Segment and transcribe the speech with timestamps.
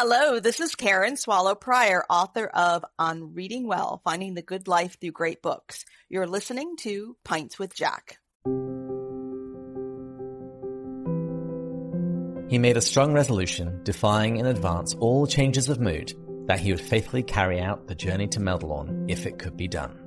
[0.00, 4.96] Hello, this is Karen Swallow Prior, author of On Reading Well, Finding the Good Life
[5.00, 5.84] Through Great Books.
[6.08, 8.20] You're listening to Pints with Jack.
[12.48, 16.14] He made a strong resolution, defying in advance all changes of mood,
[16.46, 19.98] that he would faithfully carry out the journey to Meldilorn if it could be done.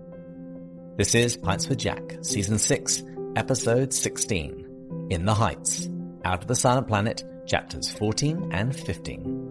[0.95, 3.03] This is Pints with Jack, Season 6,
[3.35, 5.89] Episode 16, In the Heights,
[6.23, 9.50] Out of the Silent Planet, Chapters 14 and 15.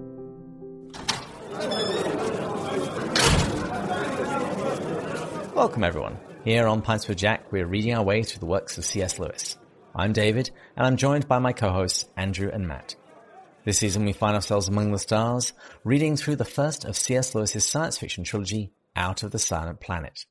[5.60, 6.18] Welcome everyone.
[6.42, 9.18] Here on Pints with Jack, we're reading our way through the works of C.S.
[9.18, 9.58] Lewis.
[9.94, 12.94] I'm David, and I'm joined by my co-hosts Andrew and Matt.
[13.66, 15.52] This season we find ourselves among the stars,
[15.84, 17.34] reading through the first of C.S.
[17.34, 20.24] Lewis's science fiction trilogy, Out of the Silent Planet.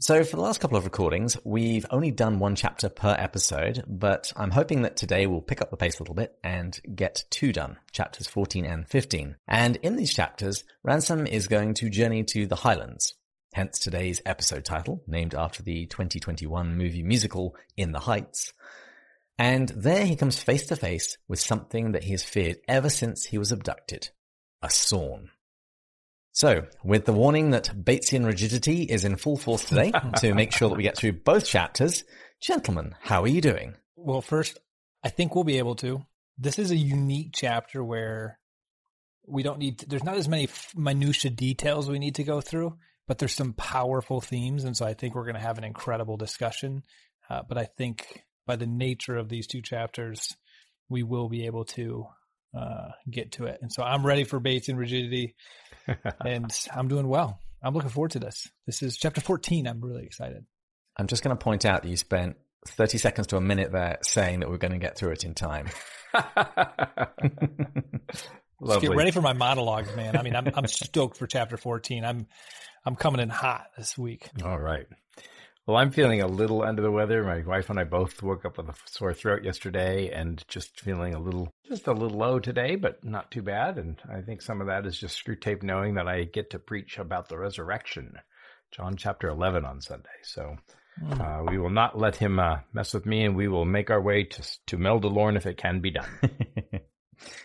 [0.00, 4.32] So for the last couple of recordings, we've only done one chapter per episode, but
[4.34, 7.52] I'm hoping that today we'll pick up the pace a little bit and get two
[7.52, 9.36] done, chapters 14 and 15.
[9.46, 13.14] And in these chapters, Ransom is going to journey to the Highlands.
[13.52, 18.52] Hence today's episode title, named after the 2021 movie musical In the Heights.
[19.38, 23.24] And there he comes face to face with something that he has feared ever since
[23.24, 24.10] he was abducted.
[24.62, 25.30] A Sorn.
[26.30, 30.68] So, with the warning that Batesian rigidity is in full force today to make sure
[30.68, 32.04] that we get through both chapters,
[32.40, 33.74] gentlemen, how are you doing?
[33.96, 34.60] Well, first,
[35.02, 36.06] I think we'll be able to.
[36.38, 38.38] This is a unique chapter where
[39.26, 42.76] we don't need, to, there's not as many minutia details we need to go through,
[43.10, 44.62] but there's some powerful themes.
[44.62, 46.84] And so I think we're going to have an incredible discussion.
[47.28, 50.36] Uh, but I think by the nature of these two chapters,
[50.88, 52.06] we will be able to
[52.56, 53.58] uh, get to it.
[53.62, 55.34] And so I'm ready for Batesian rigidity
[56.24, 57.40] and I'm doing well.
[57.64, 58.46] I'm looking forward to this.
[58.66, 59.66] This is chapter 14.
[59.66, 60.44] I'm really excited.
[60.96, 62.36] I'm just going to point out that you spent
[62.68, 65.34] 30 seconds to a minute there saying that we're going to get through it in
[65.34, 65.66] time.
[68.60, 70.16] Let's get ready for my monologues, man.
[70.16, 72.04] I mean, I'm, I'm stoked for chapter 14.
[72.04, 72.26] I'm,
[72.84, 74.28] I'm coming in hot this week.
[74.44, 74.86] All right.
[75.66, 77.22] Well, I'm feeling a little under the weather.
[77.22, 81.14] My wife and I both woke up with a sore throat yesterday and just feeling
[81.14, 83.78] a little, just a little low today, but not too bad.
[83.78, 86.98] And I think some of that is just Screwtape knowing that I get to preach
[86.98, 88.14] about the resurrection,
[88.72, 90.08] John chapter 11 on Sunday.
[90.22, 90.56] So
[90.98, 91.20] hmm.
[91.20, 94.02] uh, we will not let him uh, mess with me and we will make our
[94.02, 96.10] way to, to Meldilorn if it can be done.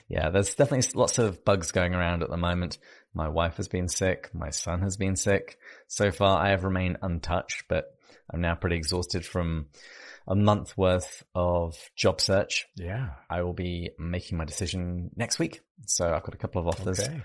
[0.07, 2.77] yeah, there's definitely lots of bugs going around at the moment.
[3.13, 4.29] My wife has been sick.
[4.33, 5.57] My son has been sick.
[5.87, 7.85] So far, I have remained untouched, but
[8.29, 9.67] I'm now pretty exhausted from
[10.27, 12.67] a month worth of job search.
[12.75, 13.09] Yeah.
[13.29, 15.61] I will be making my decision next week.
[15.85, 16.99] So I've got a couple of offers.
[16.99, 17.21] Okay.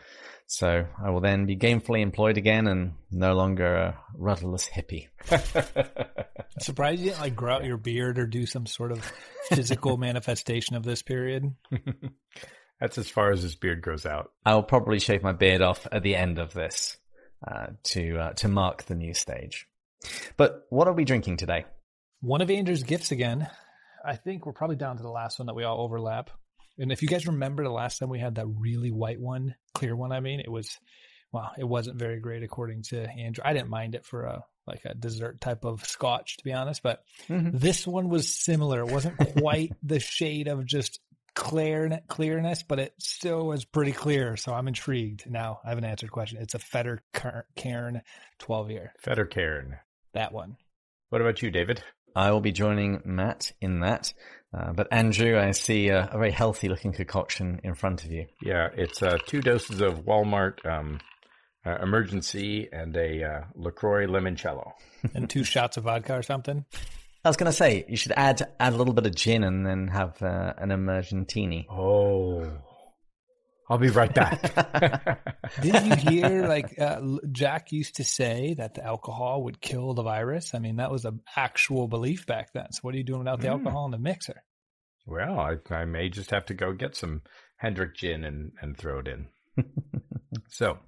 [0.46, 5.06] So I will then be gainfully employed again and no longer a rudderless hippie.
[6.58, 9.00] Surprised you didn't like grow out your beard or do some sort of
[9.48, 11.54] physical manifestation of this period?
[12.80, 14.32] That's as far as his beard grows out.
[14.44, 16.96] I will probably shave my beard off at the end of this
[17.46, 19.68] uh, to uh, to mark the new stage.
[20.36, 21.64] But what are we drinking today?
[22.20, 23.48] One of Andrew's gifts again.
[24.04, 26.30] I think we're probably down to the last one that we all overlap.
[26.78, 29.94] And if you guys remember the last time we had that really white one, clear
[29.94, 30.78] one, I mean, it was,
[31.32, 33.42] well, it wasn't very great according to Andrew.
[33.44, 36.82] I didn't mind it for a, like a dessert type of scotch, to be honest,
[36.82, 37.56] but mm-hmm.
[37.56, 38.80] this one was similar.
[38.80, 41.00] It wasn't quite the shade of just
[41.34, 44.36] clear clearness, but it still was pretty clear.
[44.36, 45.30] So I'm intrigued.
[45.30, 46.38] Now I have an answered question.
[46.40, 47.02] It's a Fetter
[47.56, 48.02] Cairn
[48.38, 48.92] 12 year.
[49.00, 49.78] Fettercairn
[50.12, 50.56] that one.
[51.10, 51.82] What about you, David?
[52.14, 54.12] I will be joining Matt in that.
[54.52, 58.26] Uh, but Andrew, I see a, a, very healthy looking concoction in front of you.
[58.42, 60.98] Yeah, it's uh, two doses of Walmart um,
[61.64, 64.72] uh, Emergen-C and a uh, LaCroix Limoncello.
[65.14, 66.64] and two shots of vodka or something?
[67.24, 69.64] I was going to say, you should add add a little bit of gin and
[69.64, 71.68] then have uh, an Emergen-Tini.
[71.70, 72.50] Oh,
[73.70, 75.22] I'll be right back.
[75.62, 77.00] Didn't you hear like uh,
[77.30, 80.54] Jack used to say that the alcohol would kill the virus?
[80.54, 82.72] I mean, that was an actual belief back then.
[82.72, 83.52] So what are you doing without the mm.
[83.52, 84.42] alcohol in the mixer?
[85.06, 87.22] Well, I, I may just have to go get some
[87.58, 89.28] Hendrick gin and, and throw it in.
[90.48, 90.78] so,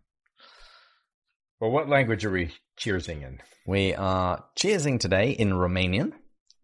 [1.61, 3.40] well, what language are we cheersing in?
[3.64, 6.12] We are cheersing today in Romanian,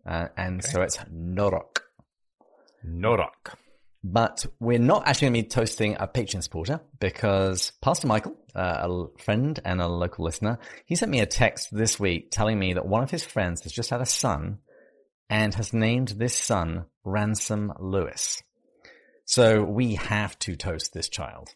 [0.04, 0.72] uh, and okay.
[0.72, 1.78] so it's Noroc.
[2.84, 3.54] Noroc.
[4.04, 8.86] But we're not actually going to be toasting a Patreon supporter because Pastor Michael, uh,
[8.88, 12.74] a friend and a local listener, he sent me a text this week telling me
[12.74, 14.58] that one of his friends has just had a son
[15.28, 18.42] and has named this son Ransom Lewis.
[19.24, 21.54] So we have to toast this child.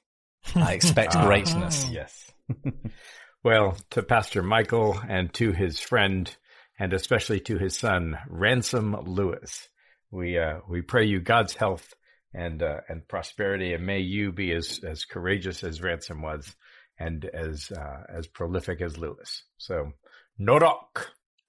[0.55, 1.89] I expect greatness.
[1.91, 2.33] yes.
[3.45, 6.35] well, to Pastor Michael and to his friend
[6.79, 9.69] and especially to his son, Ransom Lewis,
[10.11, 11.95] we, uh, we pray you God's health
[12.35, 16.55] and uh, and prosperity, and may you be as as courageous as Ransom was,
[16.99, 19.43] and as uh, as prolific as Lewis.
[19.59, 19.93] So,
[20.41, 21.07] Noroc.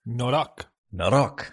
[0.08, 0.66] Noroc.
[0.94, 1.46] Noroc.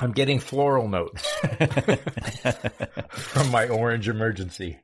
[0.00, 1.22] I'm getting floral notes
[3.10, 4.76] from my orange Emergen-C.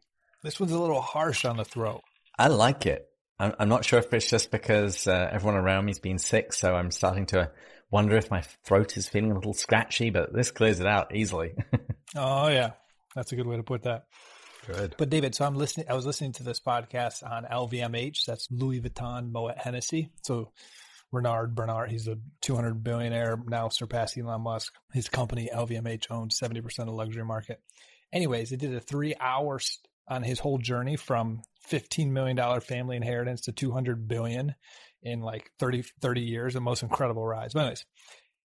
[0.42, 2.02] This one's a little harsh on the throat.
[2.38, 3.06] I like it.
[3.38, 6.74] I'm, I'm not sure if it's just because uh, everyone around me's been sick, so
[6.74, 7.50] I'm starting to
[7.90, 11.54] wonder if my throat is feeling a little scratchy, but this clears it out easily.
[12.16, 12.72] Oh yeah,
[13.14, 14.06] that's a good way to put that.
[14.66, 14.96] Good.
[14.98, 15.86] But David, so I'm listening.
[15.88, 18.24] I was listening to this podcast on LVMH.
[18.24, 20.10] That's Louis Vuitton Moet Hennessy.
[20.22, 20.50] So
[21.12, 24.72] Bernard Bernard, he's a 200 billionaire now, surpassing Elon Musk.
[24.92, 27.60] His company LVMH owns 70 percent of the luxury market.
[28.12, 29.60] Anyways, they did a three hour
[30.08, 34.56] on his whole journey from 15 million dollar family inheritance to 200 billion
[35.02, 36.54] in like 30 30 years.
[36.54, 37.52] The most incredible rise.
[37.52, 37.84] But anyways,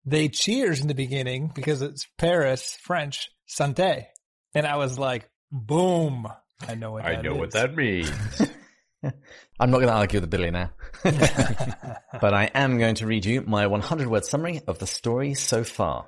[0.05, 4.07] they cheers in the beginning because it's Paris French Santé,
[4.55, 6.29] and I was like, boom.
[6.67, 7.55] I know what I that know what is.
[7.55, 8.11] that means.
[9.59, 10.71] I'm not going to argue with the billionaire,
[12.21, 15.65] but I am going to read you my 100 word summary of the story so
[15.65, 16.07] far.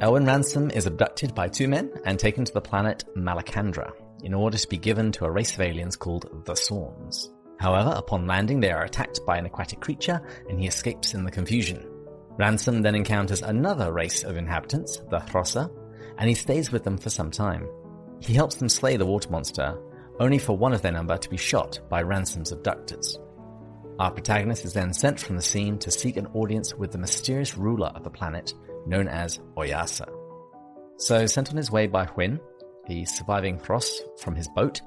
[0.00, 4.58] Elwin Ransom is abducted by two men and taken to the planet Malacandra in order
[4.58, 7.28] to be given to a race of aliens called the Sorns.
[7.58, 11.30] However, upon landing, they are attacked by an aquatic creature and he escapes in the
[11.30, 11.86] confusion.
[12.38, 15.70] Ransom then encounters another race of inhabitants, the Hrossa,
[16.18, 17.68] and he stays with them for some time.
[18.20, 19.78] He helps them slay the water monster,
[20.18, 23.18] only for one of their number to be shot by Ransom's abductors.
[23.98, 27.58] Our protagonist is then sent from the scene to seek an audience with the mysterious
[27.58, 28.54] ruler of the planet,
[28.86, 30.08] known as Oyarsa.
[30.96, 32.40] So, sent on his way by Whin,
[32.86, 34.80] the surviving Hross from his boat,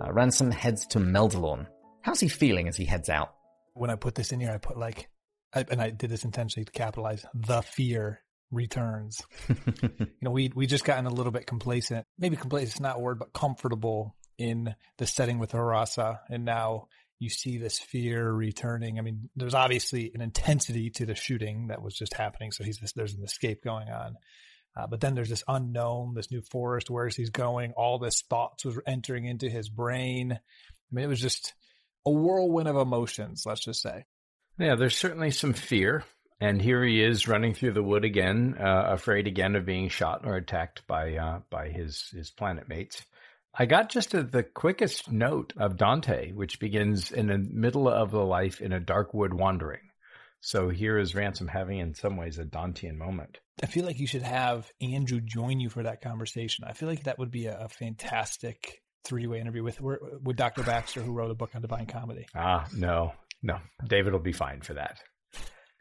[0.00, 1.66] uh, Ransom heads to Meldilorn.
[2.02, 3.34] How's he feeling as he heads out?
[3.74, 5.08] when I put this in here, I put like,
[5.54, 8.20] I, and I did this intentionally to capitalize the fear
[8.50, 9.22] returns.
[9.48, 12.06] you know, we we just gotten a little bit complacent.
[12.18, 16.88] Maybe complacent is not a word, but comfortable in the setting with Hrossa, and now
[17.18, 18.98] you see this fear returning.
[18.98, 22.78] I mean, there's obviously an intensity to the shooting that was just happening, so he's
[22.94, 24.16] there's an escape going on.
[24.76, 26.90] Uh, but then there's this unknown, this new forest.
[26.90, 27.72] Where is he going?
[27.72, 30.32] All this thoughts was entering into his brain.
[30.32, 31.54] I mean, it was just
[32.06, 33.44] a whirlwind of emotions.
[33.44, 34.04] Let's just say.
[34.58, 36.04] Yeah, there's certainly some fear.
[36.42, 40.22] And here he is running through the wood again, uh, afraid again of being shot
[40.24, 43.04] or attacked by uh, by his his planet mates.
[43.52, 48.10] I got just a, the quickest note of Dante, which begins in the middle of
[48.10, 49.89] the life in a dark wood wandering.
[50.40, 53.38] So here is Ransom having, in some ways, a Dantean moment.
[53.62, 56.64] I feel like you should have Andrew join you for that conversation.
[56.66, 60.62] I feel like that would be a, a fantastic three-way interview with with Dr.
[60.62, 62.26] Baxter, who wrote a book on divine comedy.
[62.34, 64.98] Ah, no, no, David will be fine for that.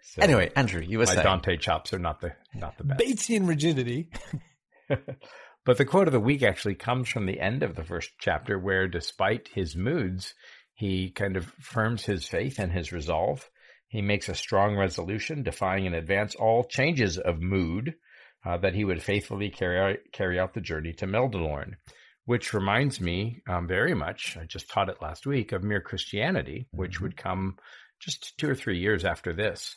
[0.02, 1.24] So Anyway, Andrew, you were my saying.
[1.24, 3.00] Dante chops are not the not the best.
[3.00, 4.10] Batesian rigidity.
[5.66, 8.58] but the quote of the week actually comes from the end of the first chapter,
[8.58, 10.34] where despite his moods,
[10.74, 13.50] he kind of firms his faith and his resolve.
[13.90, 17.96] He makes a strong resolution, defying in advance all changes of mood,
[18.46, 21.76] uh, that he would faithfully carry out, carry out the journey to Meldilorn.
[22.26, 26.68] Which reminds me um, very much, I just taught it last week, of Mere Christianity,
[26.70, 27.58] which would come
[28.00, 29.76] just two or three years after this.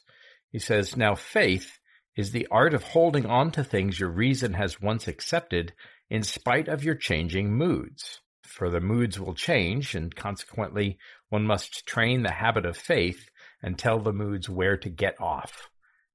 [0.50, 1.78] He says, Now faith
[2.14, 5.72] is the art of holding on to things your reason has once accepted
[6.10, 8.20] in spite of your changing moods.
[8.42, 10.98] For the moods will change, and consequently,
[11.30, 13.30] one must train the habit of faith
[13.62, 15.68] and tell the moods where to get off.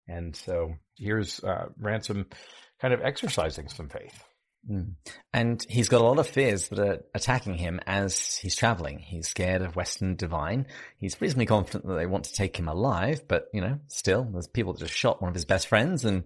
[0.07, 2.27] And so here's uh, Ransom
[2.81, 4.23] kind of exercising some faith.
[4.69, 4.95] Mm.
[5.33, 8.99] And he's got a lot of fears that are attacking him as he's traveling.
[8.99, 10.65] He's scared of Weston Devine.
[10.97, 14.47] He's reasonably confident that they want to take him alive, but you know, still, there's
[14.47, 16.23] people that just shot one of his best friends, and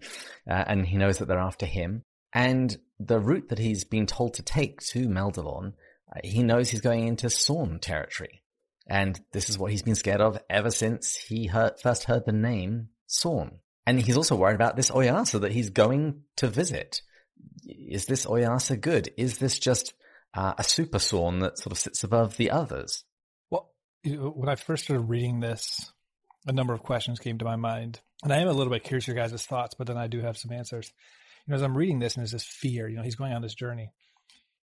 [0.49, 2.03] uh, and he knows that they're after him.
[2.33, 5.73] And the route that he's been told to take to Meldilorn,
[6.15, 8.40] uh, he knows he's going into Sorn territory,
[8.88, 12.31] and this is what he's been scared of ever since he heard, first heard the
[12.31, 13.59] name Sorn.
[13.85, 17.01] And he's also worried about this Oyarsa that he's going to visit
[17.63, 19.11] is this Oyarsa good?
[19.17, 19.93] Is this just
[20.33, 23.03] uh, a super Sorn that sort of sits above the others?
[23.50, 23.71] Well,
[24.03, 25.91] when I first started reading this,
[26.47, 29.07] a number of questions came to my mind, and I am a little bit curious
[29.07, 30.91] your guys' thoughts, but then I do have some answers.
[31.45, 32.88] You know, as I'm reading this, and there's this fear.
[32.88, 33.91] You know, he's going on this journey,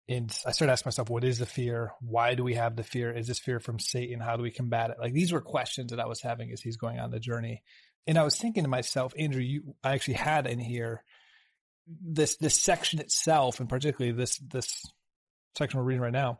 [0.08, 1.92] and I started asking myself, what is the fear?
[2.00, 3.10] Why do we have the fear?
[3.10, 4.20] Is this fear from Satan?
[4.20, 4.98] How do we combat it?
[5.00, 7.62] Like these were questions that I was having as he's going on the journey,
[8.06, 11.02] and I was thinking to myself, Andrew, you, I actually had in here
[11.88, 14.84] this this section itself, and particularly this this
[15.56, 16.38] section we're reading right now,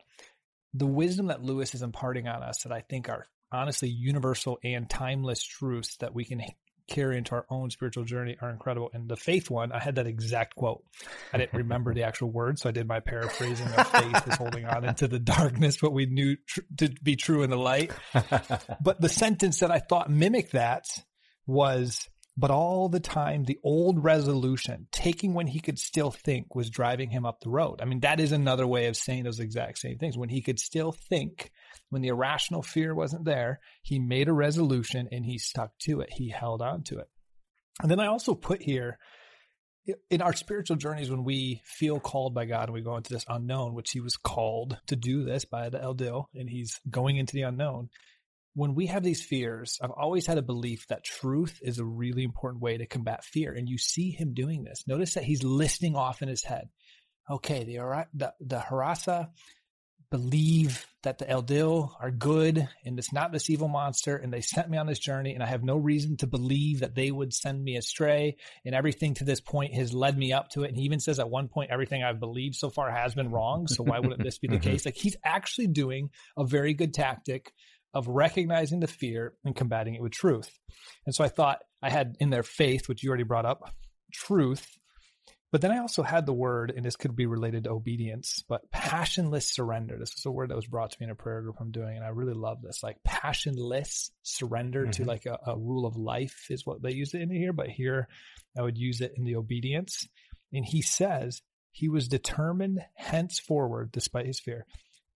[0.73, 4.89] the wisdom that Lewis is imparting on us that I think are honestly universal and
[4.89, 6.41] timeless truths that we can
[6.87, 8.89] carry into our own spiritual journey are incredible.
[8.93, 10.83] And the faith one, I had that exact quote.
[11.33, 14.65] I didn't remember the actual words, so I did my paraphrasing of faith is holding
[14.65, 17.91] on into the darkness, what we knew tr- to be true in the light.
[18.81, 20.85] but the sentence that I thought mimicked that
[21.45, 26.69] was, but all the time, the old resolution, taking when he could still think, was
[26.69, 27.81] driving him up the road.
[27.81, 30.17] I mean, that is another way of saying those exact same things.
[30.17, 31.51] When he could still think,
[31.89, 36.09] when the irrational fear wasn't there, he made a resolution and he stuck to it.
[36.13, 37.09] He held on to it.
[37.81, 38.99] And then I also put here,
[40.11, 43.25] in our spiritual journeys, when we feel called by God and we go into this
[43.27, 47.33] unknown, which he was called to do this by the Eldil, and he's going into
[47.33, 47.89] the unknown,
[48.57, 52.23] when we have these fears, I've always had a belief that truth is a really
[52.23, 53.53] important way to combat fear.
[53.53, 54.83] And you see him doing this.
[54.87, 56.69] Notice that he's listing off in his head.
[57.29, 59.29] Okay, the, the, the Hrossa
[60.09, 64.69] believe that the Eldil are good and it's not this evil monster and they sent
[64.69, 67.63] me on this journey and I have no reason to believe that they would send
[67.63, 70.69] me astray and everything to this point has led me up to it.
[70.69, 73.67] And he even says at one point, everything I've believed so far has been wrong.
[73.67, 74.71] So why wouldn't this be the mm-hmm.
[74.71, 74.85] case?
[74.85, 77.53] Like he's actually doing a very good tactic
[77.97, 80.51] of recognizing the fear and combating it with truth.
[81.07, 83.73] And so I thought I had in their faith, which you already brought up,
[84.13, 84.67] truth.
[85.51, 88.69] But then I also had the word, and this could be related to obedience, but
[88.69, 89.97] passionless surrender.
[89.97, 91.95] This was a word that was brought to me in a prayer group I'm doing,
[91.95, 92.83] and I really love this.
[92.83, 94.91] Like passionless surrender mm-hmm.
[94.91, 97.69] to like a, a rule of life is what they use it in here, but
[97.69, 98.07] here
[98.55, 100.07] I would use it in the obedience.
[100.53, 104.67] And he says he was determined henceforward, despite his fear,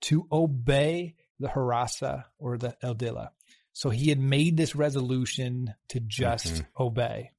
[0.01, 3.29] to obey the Hrossa or the Eldila.
[3.73, 6.83] So he had made this resolution to just mm-hmm.
[6.83, 7.31] obey.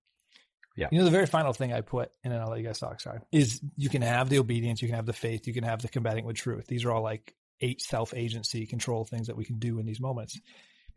[0.76, 0.88] Yeah.
[0.90, 3.00] You know, the very final thing I put, and then I'll let you guys talk,
[3.00, 5.82] sorry, is you can have the obedience, you can have the faith, you can have
[5.82, 6.66] the combating with truth.
[6.66, 10.00] These are all like eight self agency control things that we can do in these
[10.00, 10.40] moments.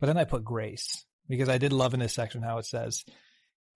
[0.00, 3.04] But then I put grace because I did love in this section how it says,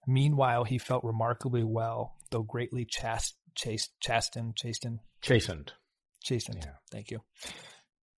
[0.06, 5.74] Meanwhile, he felt remarkably well, though greatly chast, chast, chastened, chastened, chastened,
[6.22, 6.62] chastened.
[6.64, 6.72] Yeah.
[6.90, 7.20] Thank you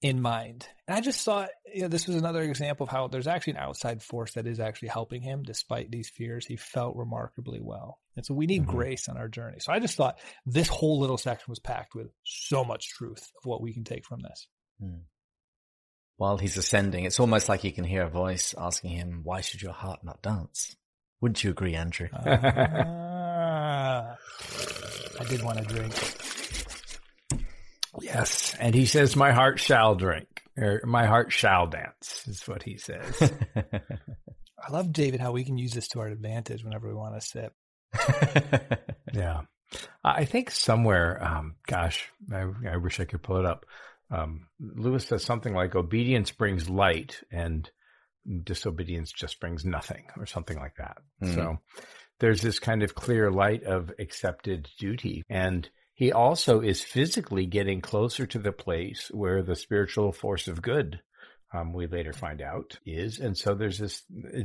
[0.02, 0.66] in mind.
[0.88, 3.60] And I just thought, you know, this was another example of how there's actually an
[3.60, 6.44] outside force that is actually helping him despite these fears.
[6.44, 8.00] He felt remarkably well.
[8.16, 8.76] And so we need mm-hmm.
[8.76, 9.58] grace on our journey.
[9.60, 13.46] So I just thought this whole little section was packed with so much truth of
[13.46, 14.48] what we can take from this.
[14.82, 15.02] Mm.
[16.16, 19.62] While he's ascending, it's almost like you can hear a voice asking him, why should
[19.62, 20.76] your heart not dance?
[21.20, 22.08] Wouldn't you agree, Andrew?
[22.12, 25.94] uh, I did want to drink.
[28.00, 28.56] Yes.
[28.58, 32.76] And he says, my heart shall drink or my heart shall dance is what he
[32.76, 33.32] says.
[33.56, 37.26] I love David, how we can use this to our advantage whenever we want to
[37.26, 37.52] sip.
[39.12, 39.42] yeah.
[40.04, 43.64] I think somewhere, um, gosh, I, I, wish I could pull it up.
[44.10, 47.68] Um, Lewis says something like obedience brings light and
[48.44, 50.98] disobedience just brings nothing or something like that.
[51.22, 51.34] Mm.
[51.34, 51.58] So
[52.20, 55.68] there's this kind of clear light of accepted duty and
[56.02, 61.00] he also is physically getting closer to the place where the spiritual force of good,
[61.54, 63.20] um, we later find out, is.
[63.20, 64.02] And so there's this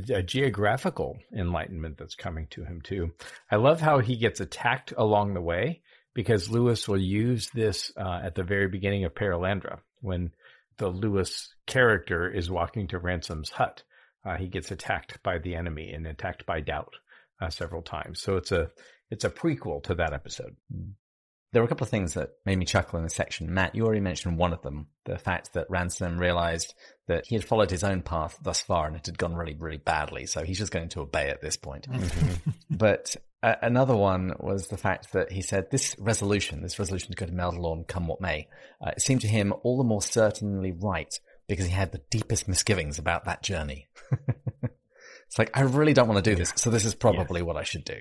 [0.08, 3.10] a geographical enlightenment that's coming to him too.
[3.50, 5.82] I love how he gets attacked along the way
[6.14, 10.30] because Lewis will use this uh, at the very beginning of Perelandra when
[10.76, 13.82] the Lewis character is walking to Ransom's hut.
[14.24, 16.94] Uh, he gets attacked by the enemy and attacked by doubt
[17.40, 18.22] uh, several times.
[18.22, 18.70] So it's a
[19.10, 20.54] it's a prequel to that episode.
[21.52, 23.54] There were a couple of things that made me chuckle in the section.
[23.54, 26.74] Matt, you already mentioned one of them, the fact that Ransom realized
[27.06, 29.78] that he had followed his own path thus far and it had gone really, really
[29.78, 30.26] badly.
[30.26, 31.88] So he's just going to obey at this point.
[31.90, 32.50] Mm-hmm.
[32.76, 37.16] but uh, another one was the fact that he said this resolution, this resolution to
[37.16, 38.48] go to Meldilorn come what may,
[38.84, 42.46] uh, it seemed to him all the more certainly right because he had the deepest
[42.46, 43.88] misgivings about that journey.
[44.62, 46.52] it's like, I really don't want to do this.
[46.56, 47.46] So this is probably yeah.
[47.46, 48.00] what I should do.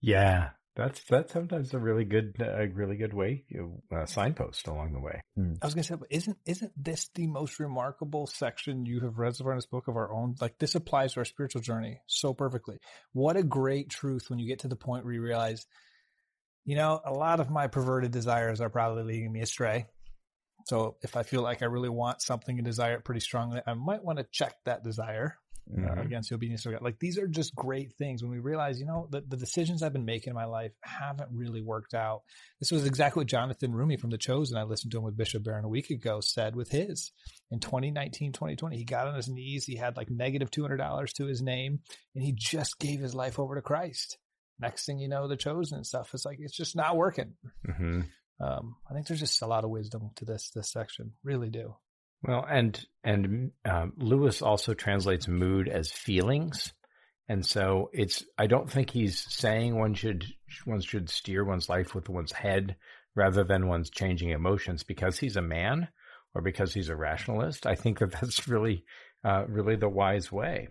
[0.00, 0.50] Yeah.
[0.78, 5.00] That's that's sometimes a really good, a really good way you uh, signpost along the
[5.00, 5.20] way.
[5.36, 5.58] Mm.
[5.60, 9.34] I was gonna say, but isn't isn't this the most remarkable section you have read
[9.34, 10.36] so far in this book of our own?
[10.40, 12.78] Like this applies to our spiritual journey so perfectly.
[13.12, 15.66] What a great truth when you get to the point where you realize,
[16.64, 19.86] you know, a lot of my perverted desires are probably leading me astray.
[20.66, 23.74] So if I feel like I really want something and desire it pretty strongly, I
[23.74, 25.38] might want to check that desire
[25.70, 25.98] mm-hmm.
[25.98, 26.82] uh, against the obedience of God.
[26.82, 29.92] Like these are just great things when we realize, you know, that the decisions I've
[29.92, 32.22] been making in my life haven't really worked out.
[32.60, 35.44] This was exactly what Jonathan Roumie from The Chosen, I listened to him with Bishop
[35.44, 37.12] Barron a week ago, said with his
[37.50, 38.76] in 2019, 2020.
[38.76, 39.64] He got on his knees.
[39.64, 41.80] He had like negative $200 to his name
[42.14, 44.18] and he just gave his life over to Christ.
[44.60, 47.34] Next thing you know, The Chosen and stuff, it's like, it's just not working.
[47.68, 48.00] Mm-hmm.
[48.40, 51.12] Um, I think there's just a lot of wisdom to this, this section.
[51.24, 51.74] Really do.
[52.22, 56.72] Well, and and um, Lewis also translates mood as feelings,
[57.28, 60.24] And so it's I don't think he's saying one should
[60.64, 62.76] one should steer one's life with one's head
[63.14, 65.88] rather than one's changing emotions because he's a man
[66.34, 67.66] or because he's a rationalist.
[67.66, 68.84] I think that that's really
[69.24, 70.68] uh, really the wise way.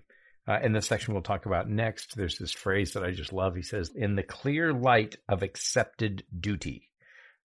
[0.47, 3.55] Uh, in the section we'll talk about next, there's this phrase that I just love.
[3.55, 6.89] He says, "In the clear light of accepted duty."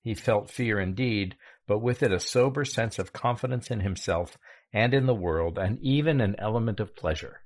[0.02, 1.36] He felt fear indeed,
[1.72, 4.36] but with it a sober sense of confidence in himself
[4.74, 7.40] and in the world, and even an element of pleasure.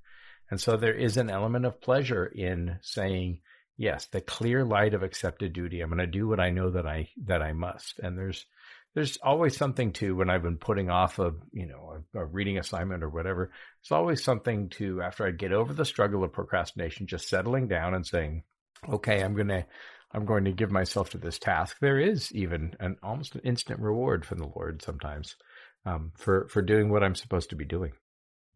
[0.51, 3.39] And so there is an element of pleasure in saying,
[3.77, 5.81] yes, the clear light of accepted duty.
[5.81, 8.01] I'm going to do what I know that I that I must.
[8.01, 8.45] And there's
[8.97, 12.59] there's always something to when I've been putting off a you know a, a reading
[12.59, 13.53] assignment or whatever.
[13.81, 17.95] It's always something to after I get over the struggle of procrastination, just settling down
[17.95, 18.43] and saying,
[18.89, 19.67] okay, I'm going to
[20.13, 21.77] I'm going to give myself to this task.
[21.81, 25.37] There is even an almost an instant reward from the Lord sometimes
[25.85, 27.93] um, for for doing what I'm supposed to be doing.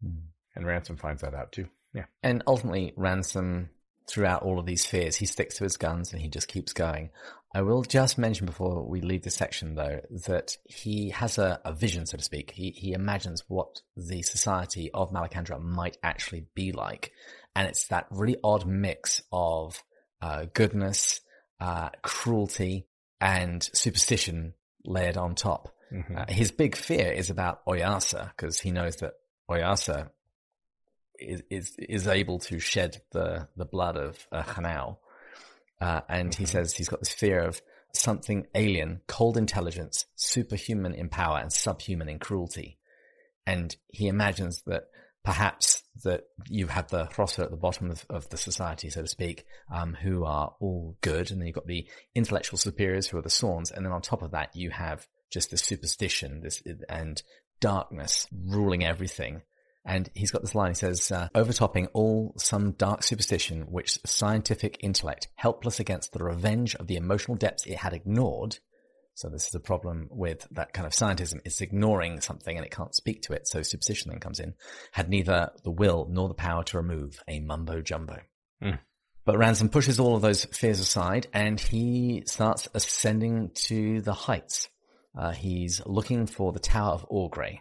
[0.03, 0.23] Mm.
[0.55, 1.67] And Ransom finds that out too.
[1.93, 2.05] Yeah.
[2.23, 3.69] And ultimately, Ransom,
[4.09, 7.09] throughout all of these fears, he sticks to his guns and he just keeps going.
[7.53, 11.73] I will just mention before we leave this section, though, that he has a, a
[11.73, 12.51] vision, so to speak.
[12.51, 17.11] He, he imagines what the society of Malacandra might actually be like.
[17.53, 19.83] And it's that really odd mix of
[20.21, 21.19] uh, goodness,
[21.61, 22.87] uh, cruelty,
[23.21, 25.69] and superstition layered on top.
[25.93, 26.17] Mm-hmm.
[26.17, 29.13] Uh, his big fear is about Oyarsa because he knows that
[29.49, 30.09] Oyarsa
[31.19, 34.97] is, is, is able to shed the, the blood of uh, hnau.
[35.79, 36.51] Uh, and he mm-hmm.
[36.51, 37.61] says he's got this fear of
[37.93, 42.79] something alien, cold intelligence, superhuman in power and subhuman in cruelty.
[43.45, 44.85] And he imagines that
[45.23, 49.07] perhaps that you have the Hrossa at the bottom of, of the society, so to
[49.07, 51.31] speak, um, who are all good.
[51.31, 53.71] And then you've got the intellectual superiors who are the Sorns.
[53.71, 57.21] And then on top of that, you have just this superstition, this and
[57.59, 59.41] darkness ruling everything.
[59.83, 60.71] And he's got this line.
[60.71, 66.75] He says, uh, overtopping all some dark superstition, which scientific intellect, helpless against the revenge
[66.75, 68.59] of the emotional depths it had ignored.
[69.13, 71.41] So this is a problem with that kind of scientism.
[71.45, 73.47] It's ignoring something and it can't speak to it.
[73.47, 74.53] So superstition then comes in,
[74.93, 78.19] had neither the will nor the power to remove a mumbo jumbo.
[78.63, 78.79] Mm.
[79.25, 84.69] But Ransom pushes all of those fears aside and he starts ascending to the heights.
[85.17, 87.59] Uh, he's looking for the Tower of Augray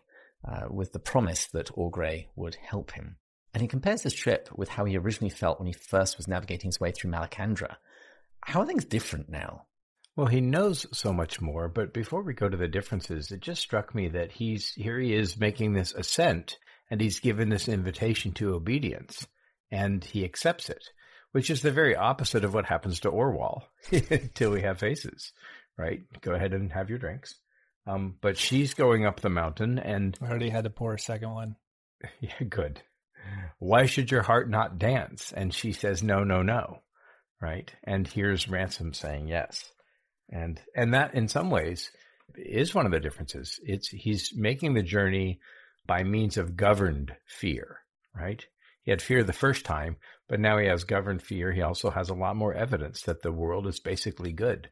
[0.48, 3.16] uh, with the promise that Augray would help him.
[3.52, 6.68] And he compares this trip with how he originally felt when he first was navigating
[6.68, 7.76] his way through Malacandra.
[8.42, 9.66] How are things different now?
[10.20, 13.62] Well, he knows so much more, but before we go to the differences, it just
[13.62, 16.58] struck me that he's here he is making this ascent
[16.90, 19.26] and he's given this invitation to obedience
[19.70, 20.84] and he accepts it,
[21.32, 25.32] which is the very opposite of what happens to Orual until we have faces,
[25.78, 26.02] right?
[26.20, 27.34] Go ahead and have your drinks.
[27.86, 31.30] Um, but she's going up the mountain and I already had to pour a second
[31.30, 31.56] one.
[32.20, 32.82] Yeah, good.
[33.58, 35.32] Why should your heart not dance?
[35.34, 36.80] And she says, no, no, no.
[37.40, 37.72] Right.
[37.84, 39.72] And here's Ransom saying yes.
[40.30, 41.90] And, and that in some ways
[42.36, 43.58] is one of the differences.
[43.64, 45.40] It's, he's making the journey
[45.86, 47.78] by means of governed fear,
[48.14, 48.44] right?
[48.82, 49.96] He had fear the first time,
[50.28, 51.52] but now he has governed fear.
[51.52, 54.70] He also has a lot more evidence that the world is basically good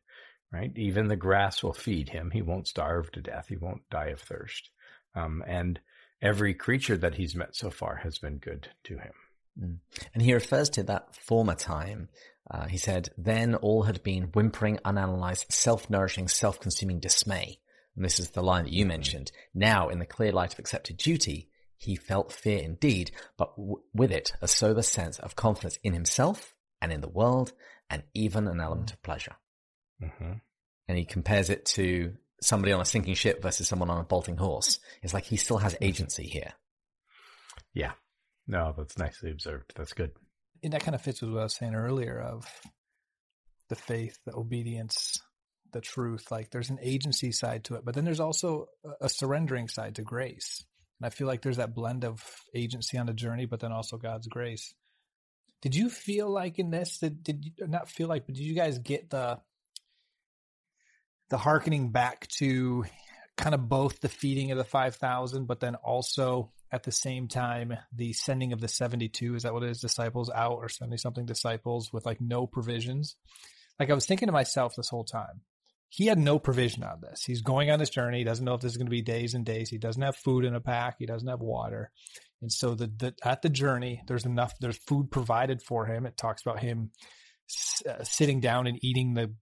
[0.53, 0.73] right?
[0.77, 2.31] Even the grass will feed him.
[2.31, 3.47] He won't starve to death.
[3.49, 4.71] He won't die of thirst.
[5.15, 5.81] Um, and
[6.23, 9.13] every creature that he's met so far has been good to him.
[9.61, 9.79] Mm.
[10.15, 12.09] And he refers to that former time.
[12.51, 17.59] Uh, he said, then all had been whimpering, unanalyzed, self-nourishing, self-consuming dismay.
[17.95, 18.89] And this is the line that you mm-hmm.
[18.89, 19.33] mentioned.
[19.55, 24.11] Now, in the clear light of accepted duty, he felt fear indeed, but w- with
[24.11, 27.53] it a sober sense of confidence in himself and in the world,
[27.91, 29.37] and even an element of pleasure.
[30.03, 30.35] Mm-hmm.
[30.89, 34.37] And he compares it to somebody on a sinking ship versus someone on a bolting
[34.37, 34.79] horse.
[35.03, 36.53] It's like he still has agency here.
[37.75, 37.93] Yeah.
[38.47, 39.73] No, that's nicely observed.
[39.77, 40.13] That's good.
[40.63, 42.47] And that kind of fits with what I was saying earlier of
[43.69, 45.21] the faith, the obedience,
[45.73, 46.31] the truth.
[46.31, 48.67] Like there's an agency side to it, but then there's also
[49.01, 50.65] a surrendering side to grace.
[51.01, 53.97] And I feel like there's that blend of agency on the journey, but then also
[53.97, 54.75] God's grace.
[55.63, 58.55] Did you feel like in this, did, did you not feel like, but did you
[58.55, 59.41] guys get the
[61.31, 62.85] the harkening back to
[63.37, 67.77] kind of both the feeding of the 5,000, but then also at the same time,
[67.95, 69.81] the sending of the 72, is that what it is?
[69.81, 73.17] Disciples out or 70 something disciples with like no provisions.
[73.79, 75.41] Like I was thinking to myself this whole time,
[75.89, 77.25] he had no provision on this.
[77.25, 78.19] He's going on this journey.
[78.19, 79.71] He doesn't know if this is going to be days and days.
[79.71, 80.97] He doesn't have food in a pack.
[80.99, 81.91] He doesn't have water.
[82.43, 86.05] And so the, the at the journey, there's enough, there's food provided for him.
[86.05, 86.91] It talks about him
[87.89, 89.33] uh, sitting down and eating the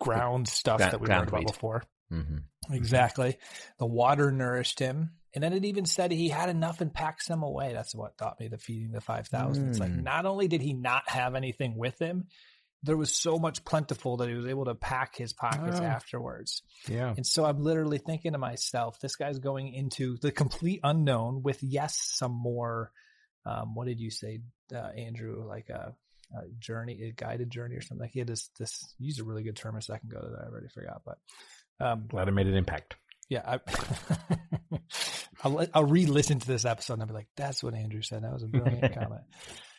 [0.00, 1.82] ground stuff that we learned about before.
[2.12, 2.74] Mm-hmm.
[2.74, 3.36] Exactly.
[3.78, 5.10] The water nourished him.
[5.34, 7.72] And then it even said he had enough and packed some away.
[7.72, 9.68] That's what taught me the feeding the 5,000.
[9.68, 10.02] It's like Mm.
[10.02, 12.28] not only did he not have anything with him,
[12.82, 15.84] there was so much plentiful that he was able to pack his pockets Oh.
[15.84, 16.62] afterwards.
[16.88, 17.12] Yeah.
[17.16, 21.62] And so I'm literally thinking to myself, this guy's going into the complete unknown with,
[21.62, 22.92] yes, some more,
[23.44, 24.40] um, what did you say,
[24.72, 25.94] uh, Andrew, like a,
[26.34, 28.02] a journey, a guided journey or something.
[28.04, 30.40] Like he had this, this, you used a really good term a second ago that
[30.44, 31.18] I already forgot, but,
[31.80, 32.96] um, Glad it made an impact.
[33.28, 34.78] Yeah, I,
[35.42, 38.22] I'll, I'll re-listen to this episode and I'll be like, that's what Andrew said.
[38.22, 39.22] That was a brilliant comment.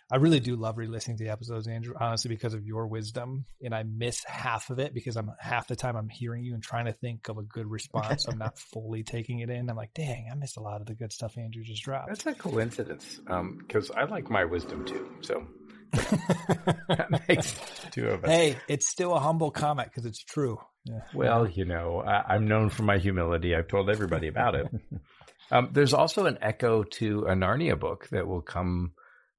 [0.10, 3.44] I really do love re-listening to the episodes, Andrew, honestly, because of your wisdom.
[3.62, 6.64] And I miss half of it because I'm half the time I'm hearing you and
[6.64, 8.26] trying to think of a good response.
[8.26, 9.70] I'm not fully taking it in.
[9.70, 12.08] I'm like, dang, I missed a lot of the good stuff Andrew just dropped.
[12.08, 15.10] That's a coincidence um, because I like my wisdom too.
[15.20, 15.46] So
[15.92, 17.60] that makes
[17.92, 18.30] two of us.
[18.30, 20.58] hey, it's still a humble comment because it's true.
[20.88, 21.00] Yeah.
[21.14, 23.56] Well, you know, I, I'm known for my humility.
[23.56, 24.68] I've told everybody about it.
[25.52, 28.94] um, there's also an echo to a Narnia book that will come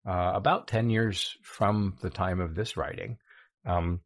[0.09, 3.19] uh, about 10 years from the time of this writing.
[3.67, 4.01] Um,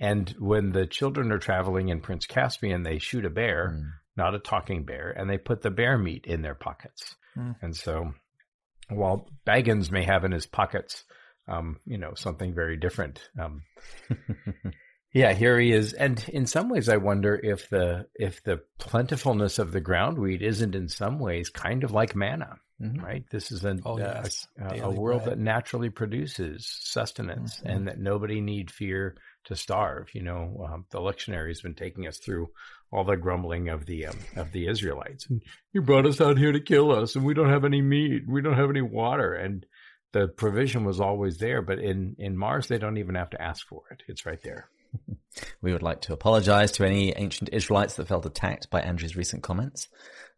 [0.00, 3.90] and when the children are traveling in Prince Caspian, they shoot a bear, Mm.
[4.16, 7.16] not a talking bear, and they put the bear meat in their pockets.
[7.34, 7.52] Hmm.
[7.62, 8.14] And so
[8.88, 11.04] while Baggins may have in his pockets,
[11.48, 13.62] um, you know, something very different, um,
[15.12, 15.92] yeah, here he is.
[15.92, 20.74] And in some ways, I wonder if the if the plentifulness of the groundweed isn't
[20.74, 23.02] in some ways kind of like manna, Mhm.
[23.02, 23.24] right?
[23.30, 24.46] This is an, Oh, uh, yes.
[24.60, 25.38] a, a world bread.
[25.38, 27.70] that naturally produces sustenance, Mhm.
[27.74, 30.14] and that nobody need fear to starve.
[30.14, 32.48] You know, um, the lectionary has been taking us through
[32.92, 35.26] all the grumbling of the um, of the Israelites.
[35.28, 35.42] And
[35.72, 38.42] you brought us out here to kill us, and we don't have any meat, we
[38.42, 39.64] don't have any water, and
[40.12, 41.62] the provision was always there.
[41.62, 44.68] But in in Mars, they don't even have to ask for it; it's right there.
[45.62, 49.42] We would like to apologize to any ancient Israelites that felt attacked by Andrew's recent
[49.42, 49.88] comments.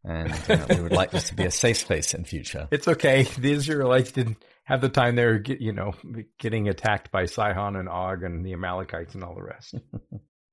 [0.05, 2.69] And uh, we would like this to be a safe space in future.
[2.71, 3.23] It's okay.
[3.23, 5.95] The Israelites didn't have the time they were, get, you know,
[6.39, 9.75] getting attacked by Sihon and Og and the Amalekites and all the rest.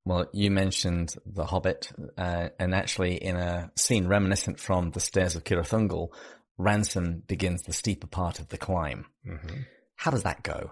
[0.08, 5.36] Well, you mentioned The Hobbit, uh, and actually in a scene reminiscent from The Stairs
[5.36, 6.14] of Cirith Ungol,
[6.58, 9.08] Ransom begins the steeper part of the climb.
[9.26, 9.64] hmm
[9.98, 10.72] How does that go?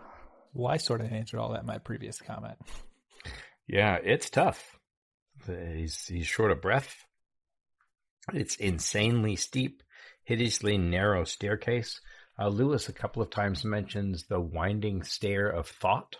[0.53, 2.57] Well, I sort of answered all that in my previous comment.
[3.67, 4.77] Yeah, it's tough.
[5.45, 7.05] He's he's short of breath.
[8.33, 9.83] It's insanely steep,
[10.23, 11.99] hideously narrow staircase.
[12.37, 16.17] Uh, Lewis a couple of times mentions the winding stair of thought.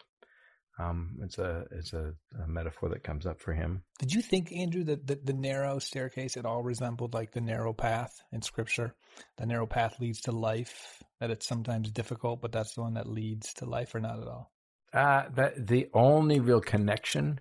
[0.77, 3.83] Um, it's a it's a, a metaphor that comes up for him.
[3.99, 7.73] Did you think, Andrew, that the, the narrow staircase at all resembled like the narrow
[7.73, 8.93] path in Scripture?
[9.37, 11.01] The narrow path leads to life.
[11.21, 14.27] That it's sometimes difficult, but that's the one that leads to life, or not at
[14.27, 14.51] all.
[14.95, 17.39] Uh, that the only real connection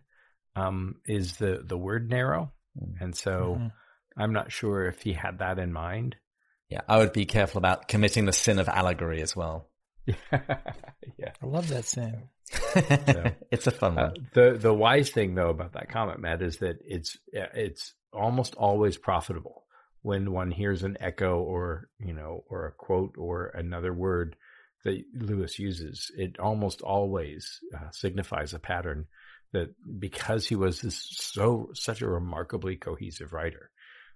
[0.57, 2.53] um, is the the word narrow,
[3.01, 3.73] and so Mhm.
[4.17, 6.17] I'm not sure if he had that in mind.
[6.69, 9.69] Yeah, I would be careful about committing the sin of allegory as well.
[10.33, 11.33] yeah.
[11.43, 12.29] I love that sin.
[13.51, 14.29] it's a fun Uh, one.
[14.35, 18.97] the the wise thing though about that comment, Matt, is that it's it's almost always
[18.99, 19.65] profitable
[20.03, 24.37] when one hears an echo or you know or a quote or another word
[24.85, 26.11] that Lewis uses.
[26.17, 29.07] It almost always uh, signifies a pattern
[29.53, 33.71] that because he was this so such a remarkably cohesive writer,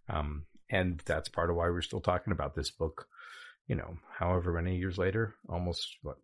[0.09, 3.07] um, and that's part of why we're still talking about this book.
[3.67, 6.17] You know, however many years later, almost what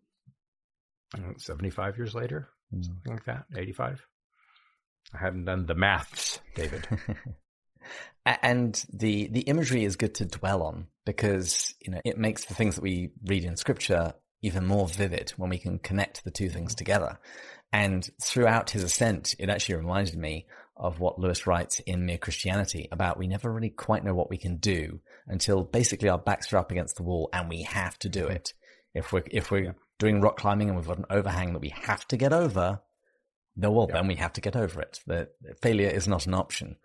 [1.37, 2.49] seventy five years later,
[2.81, 4.01] something like that, 85.
[5.13, 6.87] I haven't done the maths, David.
[8.25, 12.55] And the the imagery is good to dwell on because you know it makes the
[12.55, 16.49] things that we read in scripture even more vivid when we can connect the two
[16.49, 17.19] things together.
[17.73, 20.45] And throughout his ascent, it actually reminded me
[20.77, 24.37] of what Lewis writes in Mere Christianity about we never really quite know what we
[24.37, 28.09] can do until basically our backs are up against the wall and we have to
[28.09, 28.33] do mm-hmm.
[28.33, 28.53] it.
[28.93, 29.71] If we're if we're Yeah.
[29.99, 32.81] doing rock climbing and we've got an overhang that we have to get over,
[33.55, 33.95] no, well, Yeah.
[33.95, 34.99] then we have to get over it.
[35.07, 35.29] The
[35.61, 36.77] failure is not an option.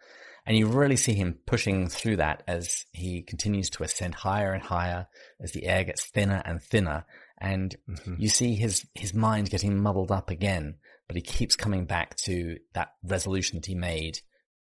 [0.47, 4.63] And you really see him pushing through that as he continues to ascend higher and
[4.63, 5.07] higher,
[5.41, 7.05] as the air gets thinner and thinner.
[7.41, 8.21] And Mhm.
[8.21, 10.77] you see his, his mind getting muddled up again,
[11.07, 14.19] but he keeps coming back to that resolution that he made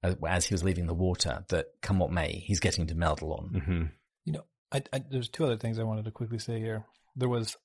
[0.03, 3.51] as, as he was leaving the water that come what may, he's getting to Meldilorn.
[3.53, 3.93] Mhm.
[4.25, 6.85] You know, I, I, there's two other things I wanted to quickly say here.
[7.17, 7.57] There was,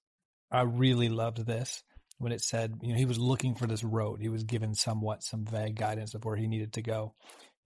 [0.51, 1.83] I really loved this
[2.19, 4.21] when it said, you know, he was looking for this road.
[4.21, 7.15] He was given somewhat some vague guidance of where he needed to go.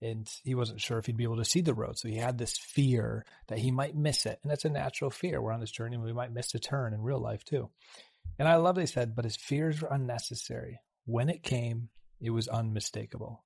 [0.04, 1.98] And he wasn't sure if he'd be able to see the road.
[1.98, 4.38] So he had this fear that he might miss it.
[4.42, 5.40] And that's a natural fear.
[5.40, 7.70] We're on this journey and we might miss a turn in real life too.
[8.38, 10.80] And I love they said, but his fears were unnecessary.
[11.06, 11.88] When it came,
[12.20, 13.44] it was unmistakable.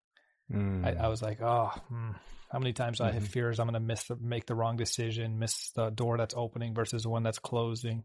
[0.52, 0.84] Mm.
[0.84, 2.10] I, I, was like, oh, hmm.
[2.50, 3.08] how many times mm-hmm.
[3.08, 3.32] I have mm-hmm.
[3.32, 6.74] fears I'm going to miss the, make the wrong decision, miss the door that's opening
[6.74, 8.04] versus the one that's closing,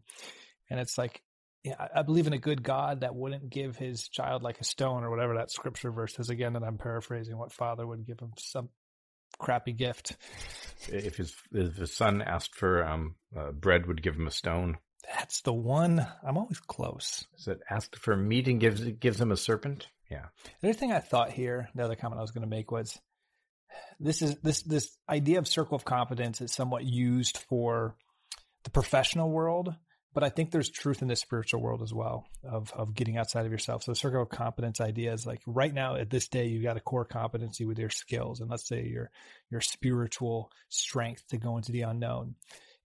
[0.68, 1.22] and it's like,
[1.64, 5.02] yeah, I, believe in a good God that wouldn't give his child like a stone
[5.02, 6.56] or whatever that scripture verse is again.
[6.56, 8.68] And I'm paraphrasing what father would give him some
[9.38, 10.16] crappy gift.
[10.88, 14.76] If his if his son asked for um, uh, bread, would give him a stone.
[15.16, 16.06] That's the one.
[16.26, 17.26] I'm always close.
[17.38, 19.88] Is it asked for meat and gives gives him a serpent?
[20.10, 20.26] Yeah.
[20.60, 22.98] The other thing I thought here, the other comment I was going to make was
[23.98, 27.96] this is this this idea of circle of competence is somewhat used for
[28.64, 29.74] the professional world,
[30.14, 33.44] but I think there's truth in the spiritual world as well of of getting outside
[33.44, 33.82] of yourself.
[33.82, 36.76] So the circle of competence idea is like right now at this day you've got
[36.76, 39.10] a core competency with your skills and let's say your
[39.50, 42.36] your spiritual strength to go into the unknown.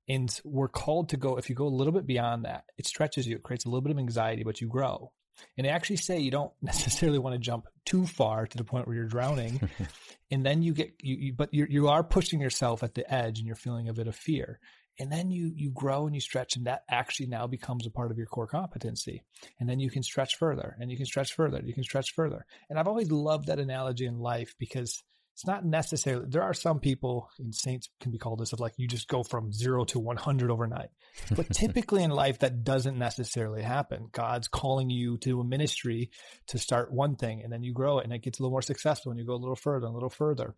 [0.10, 3.28] And we're called to go, if you go a little bit beyond that, it stretches
[3.28, 5.12] you, it creates a little bit of anxiety, but you grow.
[5.56, 8.88] And they actually say you don't necessarily want to jump too far to the point
[8.88, 9.70] where you're drowning.
[10.32, 13.38] and then you get, you, you but you you are pushing yourself at the edge
[13.38, 14.60] and you're feeling a bit of fear.
[15.00, 18.12] And then you, you grow and you stretch and that actually now becomes a part
[18.12, 19.24] of your core competency.
[19.60, 21.62] And then you can stretch further and you can stretch further.
[21.64, 22.46] You can stretch further.
[22.70, 25.02] And I've always loved that analogy in life because
[25.40, 28.74] it's not necessarily there are some people and saints can be called this of like
[28.76, 30.90] you just go from zero to 100 overnight
[31.36, 36.12] but typically in life that doesn't necessarily happen god's calling you to a ministry
[36.48, 38.62] to start one thing and then you grow it and it gets a little more
[38.62, 40.56] successful and you go a little further and a little further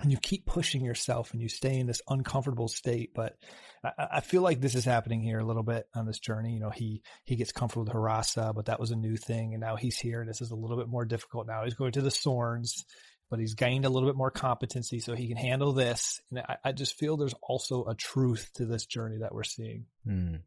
[0.00, 3.12] and you keep pushing yourself and you stay in this uncomfortable state.
[3.14, 3.36] But
[3.84, 6.54] I, I, feel like this is happening here a little bit on this journey.
[6.54, 9.54] You know, he, he gets comfortable with Hrossa, but that was a new thing.
[9.54, 11.48] And now he's here and this is a little bit more difficult.
[11.48, 12.84] Now he's going to the Sorns
[13.30, 16.20] but he's gained a little bit more competency so he can handle this.
[16.30, 19.86] And I, I just feel there's also a truth to this journey that we're seeing.
[20.06, 20.40] Mm.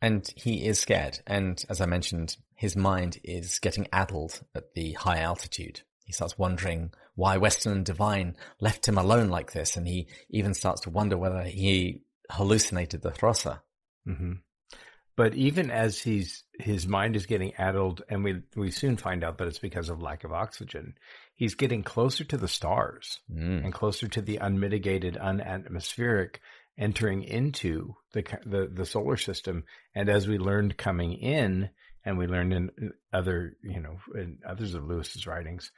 [0.00, 1.20] And he is scared.
[1.26, 5.82] And as I mentioned, his mind is getting addled at the high altitude.
[6.04, 9.76] He starts wondering why Weston and Devine left him alone like this.
[9.76, 13.60] And he even starts to wonder whether he hallucinated the Hrossa.
[14.08, 14.32] Mm-hmm.
[15.14, 19.38] But even as he's his mind is getting addled, and we we soon find out
[19.38, 20.94] that it's because of lack of oxygen,
[21.34, 23.62] he's getting closer to the stars mm.
[23.62, 26.36] and closer to the unmitigated, unatmospheric,
[26.78, 29.64] entering into the, the the solar system.
[29.94, 31.68] And as we learned coming in,
[32.06, 35.72] and we learned in other you know in others of Lewis's writings,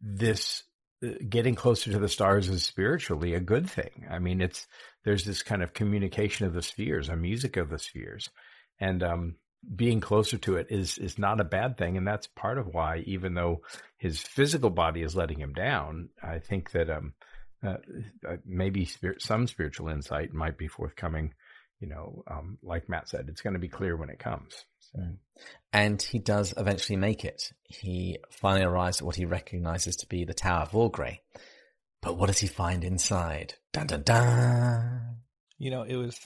[0.00, 0.62] this
[1.04, 4.06] uh, getting closer to the stars is spiritually a good thing.
[4.10, 4.66] I mean, it's
[5.04, 8.28] there's this kind of communication of the spheres, a music of the spheres,
[8.78, 9.36] and um,
[9.74, 11.96] being closer to it is is not a bad thing.
[11.96, 13.62] And that's part of why, even though
[13.98, 17.14] his physical body is letting him down, I think that um,
[17.64, 17.76] uh,
[18.28, 21.34] uh maybe spirit, some spiritual insight might be forthcoming.
[21.80, 24.64] You know, um, like Matt said, it's going to be clear when it comes.
[24.92, 25.00] So.
[25.00, 25.16] Mm.
[25.72, 27.52] And he does eventually make it.
[27.64, 31.20] He finally arrives at what he recognizes to be the Tower of Augray.
[32.02, 33.54] But what does he find inside?
[33.72, 35.16] Dun dun dun.
[35.58, 36.18] You know, it was,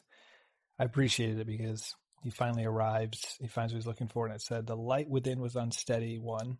[0.78, 3.36] I appreciated it because he finally arrives.
[3.40, 4.26] He finds what he's looking for.
[4.26, 6.58] And it said, the light within was unsteady, one.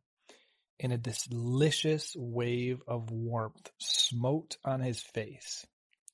[0.81, 5.65] And a delicious wave of warmth smote on his face.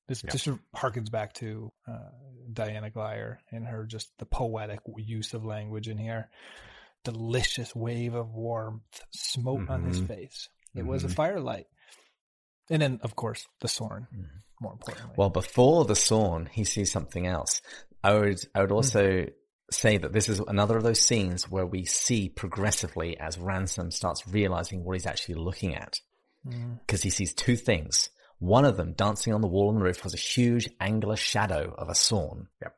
[0.07, 0.31] This yeah.
[0.31, 2.11] just harkens back to uh,
[2.53, 6.31] Diana Glyer in her just the poetic use of language in here.
[7.05, 9.73] Delicious wave of warmth smote mm-hmm.
[9.73, 10.07] on his mm-hmm.
[10.07, 10.49] face.
[10.75, 10.89] It mm-hmm.
[10.89, 11.15] was a mm-hmm.
[11.15, 11.67] firelight.
[12.69, 14.27] And then, of course, the Sorn, mm.
[14.61, 15.15] more importantly.
[15.17, 17.63] Well, before the Sorn, he sees something else.
[18.05, 19.33] I would, I would also mm.
[19.73, 24.29] say that this is another of those scenes where we see progressively as Ransom starts
[24.29, 25.99] realizing what he's actually looking at.
[26.45, 27.05] Because mm.
[27.05, 28.11] he sees two things.
[28.41, 31.75] One of them, dancing on the wall on the roof, was a huge angular shadow
[31.77, 32.49] of a Sorn.
[32.63, 32.75] Yep.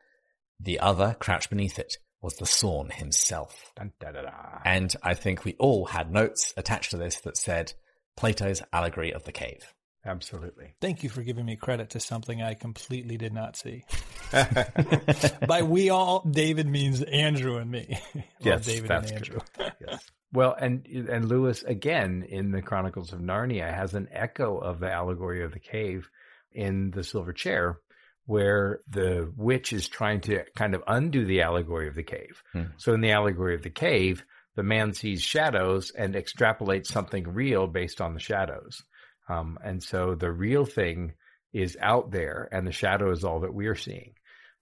[0.60, 3.72] The other, crouched beneath it, was the Sorn himself.
[3.76, 4.30] Dun, da, da, da.
[4.64, 7.72] And I think we all had notes attached to this that said
[8.16, 9.72] Plato's allegory of the cave.
[10.04, 10.74] Absolutely.
[10.80, 13.84] Thank you for giving me credit to something I completely did not see.
[15.46, 18.00] By we all, David means Andrew and me.
[18.14, 19.40] well, yes, David that's and Andrew.
[19.80, 20.10] yes.
[20.32, 24.90] Well, and and Lewis again in the Chronicles of Narnia has an echo of the
[24.90, 26.08] allegory of the cave
[26.52, 27.78] in the Silver Chair,
[28.24, 32.42] where the witch is trying to kind of undo the allegory of the cave.
[32.52, 32.62] Hmm.
[32.78, 34.24] So in the allegory of the cave,
[34.56, 38.82] the man sees shadows and extrapolates something real based on the shadows.
[39.28, 41.12] Um, and so the real thing
[41.52, 44.14] is out there, and the shadow is all that we're seeing.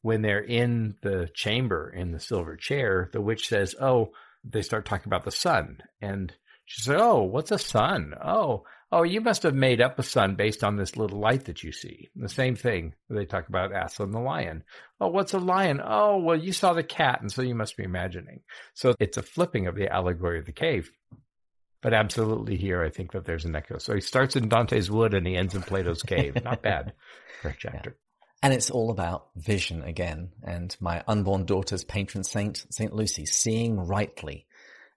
[0.02, 4.10] When they're in the chamber in the silver chair, the witch says, "Oh."
[4.44, 5.78] They start talking about the sun.
[6.00, 6.32] And
[6.64, 8.14] she said, Oh, what's a sun?
[8.24, 11.62] Oh, oh, you must have made up a sun based on this little light that
[11.62, 12.08] you see.
[12.16, 12.94] The same thing.
[13.08, 14.64] They talk about Aslan the lion.
[15.00, 15.80] Oh, what's a lion?
[15.84, 18.40] Oh, well, you saw the cat, and so you must be imagining.
[18.74, 20.90] So it's a flipping of the allegory of the cave.
[21.82, 23.78] but absolutely here, I think that there's an echo.
[23.78, 26.36] So he starts in Dante's Wood and he ends in Plato's Cave.
[26.42, 26.92] Not bad
[27.42, 27.96] for a chapter.
[28.42, 30.30] And it's all about vision again.
[30.42, 34.46] And my unborn daughter's patron saint, Saint Lucy, seeing rightly.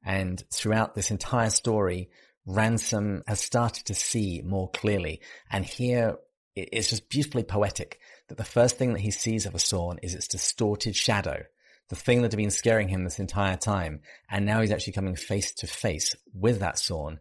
[0.06, 2.10] And throughout this entire story,
[2.46, 5.22] Ransom has started to see more clearly.
[5.50, 6.18] And here
[6.56, 10.14] it's just beautifully poetic that the first thing that he sees of a Sorn is
[10.14, 11.44] its distorted shadow,
[11.90, 14.02] the thing that had been scaring him this entire time.
[14.30, 17.20] And now he's actually coming face to face with that Sorn.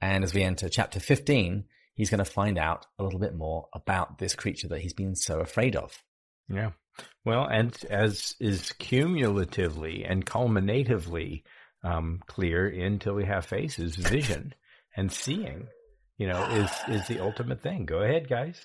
[0.00, 3.68] And as we enter chapter 15, he's going to find out a little bit more
[3.74, 6.02] about this creature that he's been so afraid of.
[6.48, 6.70] Yeah.
[7.24, 11.44] Well, and as is cumulatively and culminatively
[11.84, 14.54] um, clear until we have faces, vision
[14.96, 15.68] and seeing,
[16.18, 17.86] you know, is is the ultimate thing.
[17.86, 18.60] Go ahead, guys.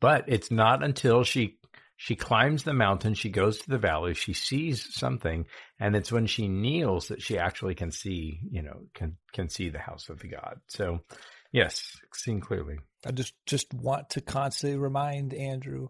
[0.00, 1.58] But it's not until she
[1.96, 5.46] she climbs the mountain, she goes to the valley, she sees something,
[5.80, 9.68] and it's when she kneels that she actually can see, you know, can can see
[9.68, 10.60] the house of the god.
[10.68, 11.00] So
[11.52, 12.78] Yes, seeing clearly.
[13.06, 15.88] I just just want to constantly remind Andrew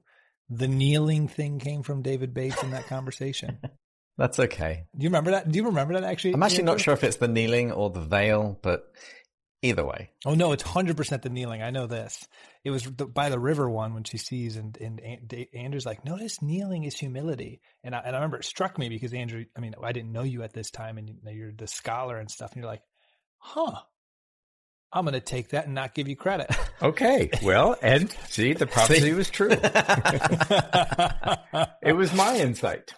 [0.49, 3.59] the kneeling thing came from David Bates in that conversation.
[4.18, 4.85] That's okay.
[4.97, 5.51] Do you remember that?
[5.51, 6.35] Do you remember that actually?
[6.35, 6.75] I'm actually Andrew?
[6.75, 8.92] not sure if it's the kneeling or the veil, but
[9.62, 10.11] either way.
[10.27, 11.62] Oh no, it's hundred percent the kneeling.
[11.62, 12.27] I know this.
[12.64, 15.01] It was the, by the river one when she sees and and
[15.55, 19.14] Andrew's like, notice kneeling is humility, and I, and I remember it struck me because
[19.14, 19.44] Andrew.
[19.57, 22.53] I mean, I didn't know you at this time, and you're the scholar and stuff,
[22.53, 22.83] and you're like,
[23.38, 23.81] huh.
[24.92, 26.51] I'm going to take that and not give you credit.
[26.81, 27.29] Okay.
[27.42, 29.51] Well, and see, the prophecy was true.
[31.83, 32.94] it was my insight.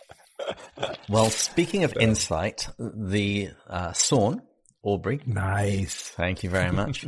[1.09, 2.01] Well, speaking of so.
[2.01, 4.43] insight, the uh, Sorn,
[4.85, 5.27] Augray.
[5.27, 6.11] Nice.
[6.15, 7.07] Thank you very much.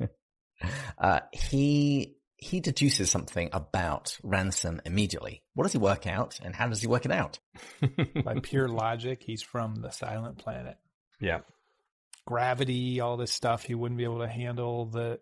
[0.98, 5.42] uh, he he deduces something about ransom immediately.
[5.52, 7.40] What does he work out, and how does he work it out?
[8.24, 10.78] By pure logic, he's from the Silent Planet.
[11.20, 11.40] Yeah
[12.30, 13.64] gravity, all this stuff.
[13.64, 15.18] He wouldn't be able to handle the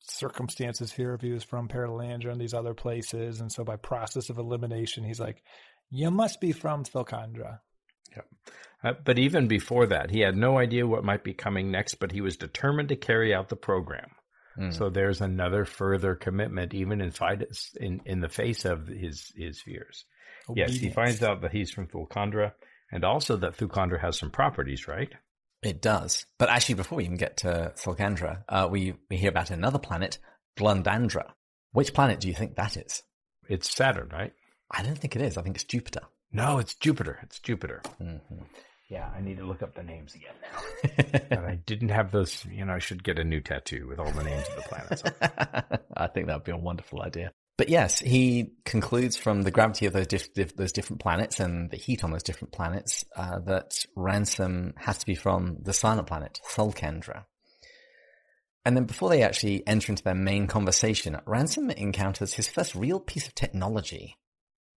[0.00, 3.40] circumstances here if he was from Perelandra and these other places.
[3.40, 5.42] And so by process of elimination, he's like,
[5.88, 7.60] you must be from Thulcandra.
[8.14, 8.22] Yeah.
[8.84, 12.12] Uh, but even before that, he had no idea what might be coming next, but
[12.12, 14.10] he was determined to carry out the program.
[14.58, 14.74] Mm.
[14.74, 17.12] So there's another further commitment, even in,
[17.80, 20.04] in, in the face of his, his fears.
[20.48, 20.72] Obedience.
[20.74, 22.52] Yes, he finds out that he's from Thulcandra
[22.92, 25.12] and also that Thulcandra has some properties, right?
[25.62, 26.26] It does.
[26.38, 30.18] But actually, before we even get to Thulcandra, uh, we, we hear about another planet,
[30.58, 31.32] Glundandra.
[31.72, 33.02] Which planet do you think that is?
[33.48, 34.32] It's Saturn, right?
[34.70, 35.36] I don't think it is.
[35.36, 36.00] I think it's Jupiter.
[36.32, 37.18] No, it's Jupiter.
[37.22, 37.82] It's Jupiter.
[38.00, 38.42] Mm-hmm.
[38.88, 41.20] Yeah, I need to look up the names again now.
[41.30, 42.44] and I didn't have those.
[42.50, 45.02] You know, I should get a new tattoo with all the names of the planets.
[45.96, 47.32] I think that would be a wonderful idea.
[47.60, 51.70] But yes, he concludes from the gravity of those, diff- diff- those different planets and
[51.70, 56.06] the heat on those different planets uh, that Ransom has to be from the silent
[56.06, 57.26] planet, Thulcandra.
[58.64, 62.98] And then before they actually enter into their main conversation, Ransom encounters his first real
[62.98, 64.16] piece of technology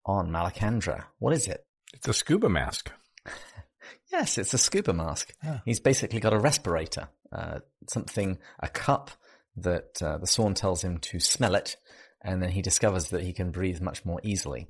[0.06, 1.06] on Malacandra.
[1.19, 1.65] What is it?
[1.93, 2.91] It's a scuba mask.
[4.12, 5.34] yes, it's a scuba mask.
[5.41, 5.60] Yeah.
[5.63, 9.10] He's basically got a respirator, uh, something, a cup
[9.56, 11.78] that uh, the Sorn tells him to smell it
[12.24, 14.68] and then he discovers that he can breathe much more easily.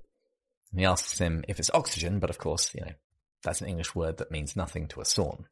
[0.71, 2.93] And he asks him if it's oxygen, but of course, you know,
[3.43, 5.45] that's an English word that means nothing to a Sorn.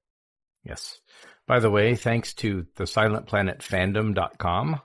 [0.64, 1.00] Yes.
[1.48, 4.82] By the way, thanks to the silentplanetfandom.com,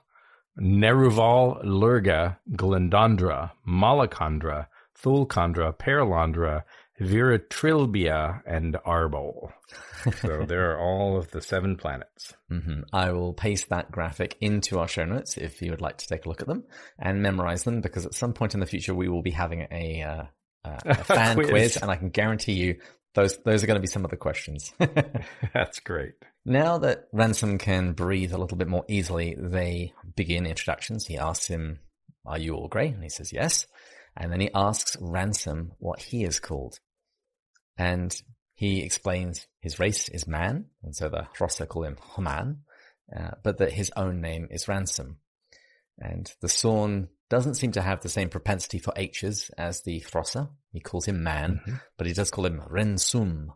[0.59, 4.67] Neruval, Lurga, Glundandra, Malacandra,
[5.03, 6.63] Thulcandra, Perelandra,
[6.99, 9.51] Viritrilbia, and Arbol.
[10.21, 12.33] so there are all of the seven planets.
[12.51, 12.81] Mm-hmm.
[12.91, 16.25] I will paste that graphic into our show notes if you would like to take
[16.25, 16.63] a look at them
[16.97, 20.01] and memorize them because at some point in the future we will be having a,
[20.01, 20.23] uh,
[20.67, 21.49] uh, a fan quiz.
[21.49, 22.77] quiz and I can guarantee you
[23.17, 24.71] those those are going to be some of the questions.
[25.53, 26.13] That's great.
[26.45, 31.07] Now that Ransom can breathe a little bit more easily, they begin introductions.
[31.07, 31.79] He asks him,
[32.25, 33.65] "Are you Augray?" And he says, "Yes."
[34.19, 36.79] And then he asks Ransom what he is called.
[37.77, 38.19] And
[38.55, 42.63] he explains his race is man, and so the Hrossa call him Haman,
[43.15, 45.17] uh, but that his own name is Ransom.
[45.99, 50.49] And the Sorn doesn't seem to have the same propensity for H's as the Hrossa.
[50.71, 51.75] He calls him man, mm-hmm.
[51.97, 53.49] but he does call him Rensum,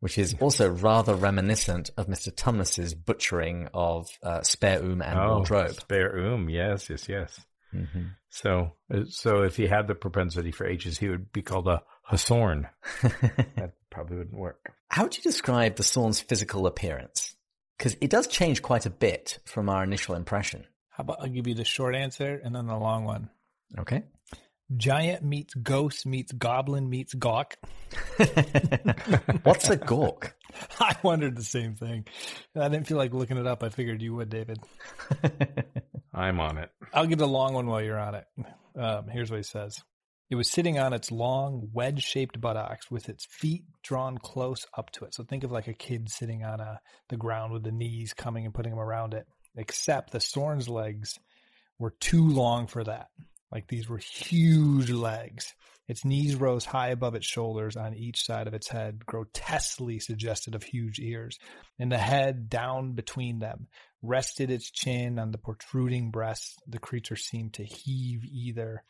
[0.00, 2.34] which is also rather reminiscent of Mr.
[2.34, 5.80] Tumnus's butchering of uh, Spare Um and oh, Wardrobe.
[5.80, 7.40] Spare Um, yes, yes, yes.
[7.76, 8.02] Mm-hmm.
[8.30, 11.82] So, uh, so if he had the propensity for H's, he would be called a
[12.10, 12.68] Hasorn.
[13.02, 14.72] that probably wouldn't work.
[14.88, 17.34] How would you describe the Sorn's physical appearance?
[17.76, 20.64] Because it does change quite a bit from our initial impression.
[20.90, 23.28] How about I'll give you the short answer and then the long one.
[23.78, 24.04] Okay.
[24.76, 27.56] Giant meets ghost meets goblin meets gawk.
[29.42, 30.34] What's a gawk?
[30.80, 32.06] I wondered the same thing.
[32.54, 33.62] I didn't feel like looking it up.
[33.62, 34.58] I figured you would, David.
[36.16, 36.70] I'm on it.
[36.94, 38.24] I'll get a long one while you're on it.
[38.74, 39.78] Um, here's what he says.
[40.28, 44.90] It was sitting on its long, wedge shaped buttocks with its feet drawn close up
[44.92, 45.14] to it.
[45.14, 48.44] So think of like a kid sitting on a, the ground with the knees coming
[48.44, 51.18] and putting them around it, except the Sorn's legs
[51.78, 53.08] were too long for that.
[53.52, 55.54] Like these were huge legs.
[55.86, 60.56] Its knees rose high above its shoulders on each side of its head, grotesquely suggestive
[60.56, 61.38] of huge ears,
[61.78, 63.68] and the head down between them
[64.06, 66.62] rested its chin on the protruding breast.
[66.66, 68.82] The creature seemed to heave either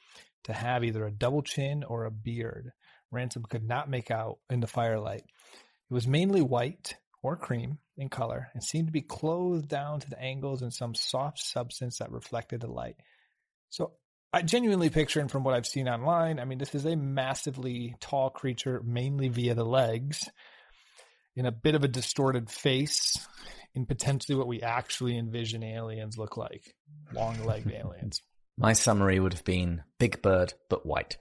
[0.44, 2.72] to have either a double chin or a beard.
[3.10, 5.24] Ransom could not make out in the firelight.
[5.90, 10.10] It was mainly white or cream in color and seemed to be clothed down to
[10.10, 12.96] the angles in some soft substance that reflected the light.
[13.70, 13.92] So
[14.32, 17.96] I genuinely picture, and from what I've seen online, I mean, this is a massively
[18.00, 20.28] tall creature, mainly via the legs,
[21.34, 23.16] in a bit of a distorted face,
[23.76, 26.74] in potentially what we actually envision aliens look like
[27.12, 28.22] long legged aliens.
[28.56, 31.18] My summary would have been Big Bird, but white.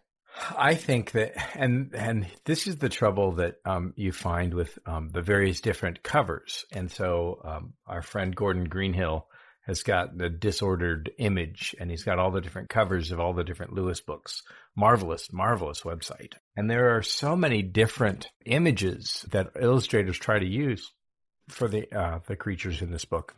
[0.58, 5.10] I think that, and and this is the trouble that um, you find with um,
[5.10, 6.66] the various different covers.
[6.72, 9.28] And so, um, our friend Gordon Greenhill
[9.66, 13.44] has got the disordered image, and he's got all the different covers of all the
[13.44, 14.44] different Lewis books.
[14.76, 16.34] Marvelous, marvelous website.
[16.56, 20.92] And there are so many different images that illustrators try to use
[21.50, 23.36] for the uh, the creatures in this book.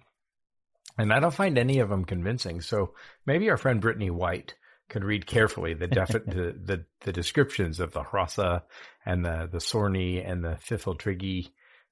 [0.98, 2.62] And I don't find any of them convincing.
[2.62, 2.94] So
[3.26, 4.56] maybe our friend Brittany White
[4.90, 8.64] could read carefully the, defi- the, the, the descriptions of the Hrossa
[9.06, 11.50] and the, the Sorny and the Pfifltriggi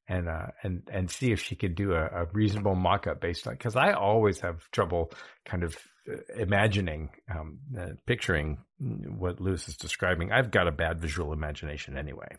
[0.08, 3.58] and, uh, and, and see if she could do a, a reasonable mock-up based on,
[3.58, 5.12] cause I always have trouble
[5.46, 5.78] kind of
[6.10, 10.32] uh, imagining, um, uh, picturing what Lewis is describing.
[10.32, 12.38] I've got a bad visual imagination anyway.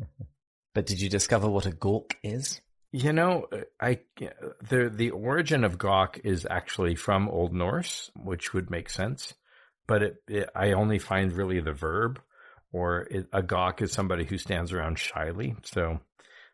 [0.74, 2.60] but did you discover what a gawk is?
[2.92, 3.46] You know,
[3.80, 4.00] I
[4.68, 9.32] the the origin of gawk is actually from Old Norse, which would make sense,
[9.86, 12.20] but it, it I only find really the verb,
[12.70, 15.56] or it, a gawk is somebody who stands around shyly.
[15.64, 16.00] So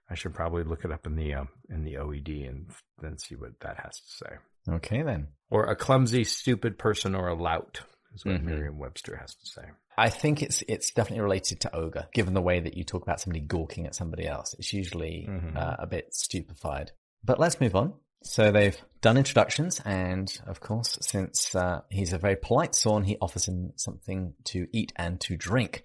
[0.09, 2.71] I should probably look it up in the um, in the OED and
[3.03, 4.75] then see what that has to say.
[4.77, 5.29] Okay, then.
[5.51, 7.81] Or a clumsy, stupid person, or a lout
[8.15, 8.47] is what mm-hmm.
[8.47, 9.63] Merriam-Webster has to say.
[9.97, 13.21] I think it's it's definitely related to ogre, given the way that you talk about
[13.21, 14.55] somebody gawking at somebody else.
[14.59, 15.57] It's usually mm-hmm.
[15.57, 16.93] uh, a bit stupefied.
[17.25, 17.95] But let's move on.
[18.23, 23.17] So they've done introductions, and of course, since uh, he's a very polite Sorn, he
[23.21, 25.85] offers him something to eat and to drink.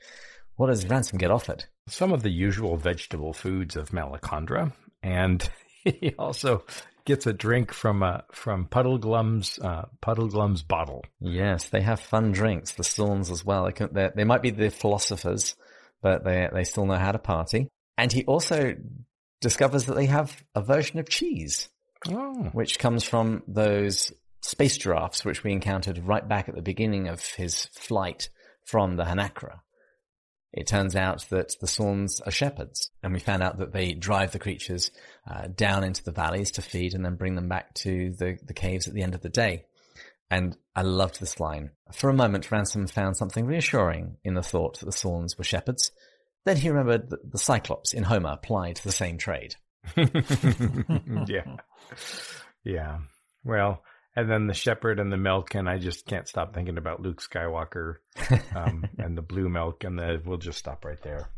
[0.56, 1.66] What does Ransom get offered?
[1.88, 5.48] Some of the usual vegetable foods of Malacandra, and
[5.84, 6.64] he also
[7.06, 11.04] gets a drink from uh, from Puddleglum's uh, Puddleglum's bottle.
[11.20, 12.74] Yes, they have fun drinks.
[12.74, 13.70] The Sorns as well.
[13.92, 15.56] They, they might be the philosophers,
[16.02, 17.68] but they they still know how to party.
[17.98, 18.76] And he also
[19.42, 21.70] discovers that they have a version of cheese,
[22.10, 22.50] oh.
[22.54, 27.24] which comes from those space giraffes which we encountered right back at the beginning of
[27.24, 28.30] his flight
[28.66, 29.60] from the hnakra.
[30.54, 34.32] It turns out that the Sorns are shepherds, and we found out that they drive
[34.32, 34.92] the creatures
[35.28, 38.54] uh, down into the valleys to feed and then bring them back to the, the
[38.54, 39.66] caves at the end of the day.
[40.30, 41.72] And I loved this line.
[41.92, 45.92] For a moment, Ransom found something reassuring in the thought that the Sorns were shepherds.
[46.46, 49.56] Then he remembered that the Cyclops in Homer applied to the same trade.
[49.96, 51.58] yeah.
[52.64, 53.00] Yeah.
[53.44, 53.84] Well,
[54.16, 57.22] and then the shepherd and the milk, and I just can't stop thinking about Luke
[57.22, 57.96] Skywalker
[58.56, 61.30] um, and the blue milk, and the we'll just stop right there.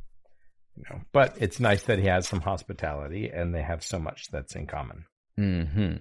[0.75, 4.27] You know, but it's nice that he has some hospitality, and they have so much
[4.31, 5.05] that's in common.
[5.37, 5.97] Hmm.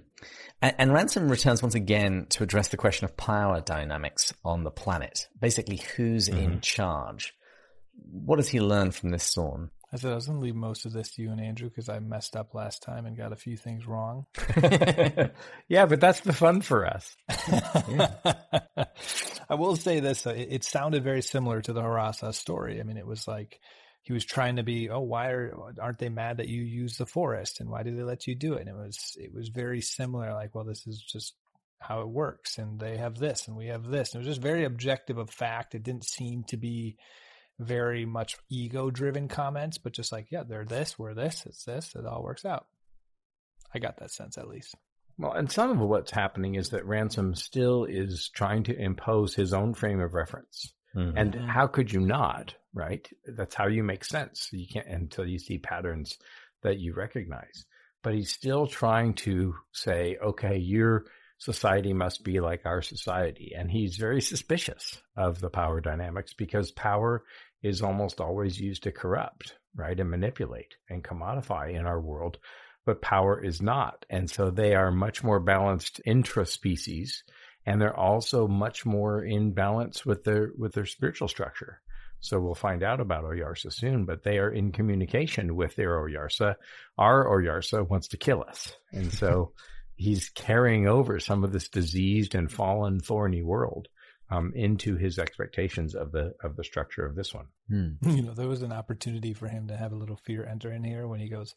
[0.61, 4.71] And, and Ransom returns once again to address the question of power dynamics on the
[4.71, 5.27] planet.
[5.39, 6.39] Basically, who's mm-hmm.
[6.39, 7.33] in charge?
[7.93, 9.71] What does he learn from this Sorn?
[9.95, 11.87] I said I was going to leave most of this to you and Andrew because
[11.87, 14.25] I messed up last time and got a few things wrong.
[15.69, 17.15] yeah, but that's the fun for us.
[19.49, 22.81] I will say this: uh, it, it, sounded very similar to the Hrossa story.
[22.81, 23.61] I mean, it was like
[24.01, 27.05] he was trying to be, oh, why are aren't they mad that you use the
[27.05, 28.67] forest and why do they let you do it?
[28.67, 30.33] And it was it was very similar.
[30.33, 31.35] Like, well, this is just
[31.79, 34.13] how it works, and they have this, and we have this.
[34.13, 35.73] And it was just very objective of fact.
[35.73, 36.97] It didn't seem to be
[37.59, 41.95] very much ego driven comments, but just like, yeah, they're this, we're this, it's this,
[41.95, 42.65] it all works out.
[43.73, 44.75] I got that sense at least.
[45.17, 49.53] Well, and some of what's happening is that Ransom still is trying to impose his
[49.53, 50.73] own frame of reference.
[50.95, 51.17] Mm-hmm.
[51.17, 53.07] And how could you not, right?
[53.25, 54.49] That's how you make sense.
[54.51, 56.17] You can't until you see patterns
[56.63, 57.65] that you recognize.
[58.03, 61.05] But he's still trying to say, okay, you're
[61.37, 63.53] society must be like our society.
[63.57, 67.23] And he's very suspicious of the power dynamics because power
[67.63, 69.99] is almost always used to corrupt, right?
[69.99, 72.37] And manipulate and commodify in our world,
[72.85, 74.05] but power is not.
[74.09, 77.23] And so they are much more balanced intra-species
[77.65, 81.81] and they're also much more in balance with their, with their spiritual structure.
[82.19, 86.55] So we'll find out about Oyarsa soon, but they are in communication with their Oyarsa.
[86.97, 88.73] Our Oyarsa wants to kill us.
[88.91, 89.53] And so
[89.95, 93.87] he's carrying over some of this diseased and fallen thorny world
[94.29, 97.47] um, into his expectations of the of the structure of this one.
[97.69, 97.89] Hmm.
[98.15, 100.83] You know, there was an opportunity for him to have a little fear enter in
[100.83, 101.53] here when he goes,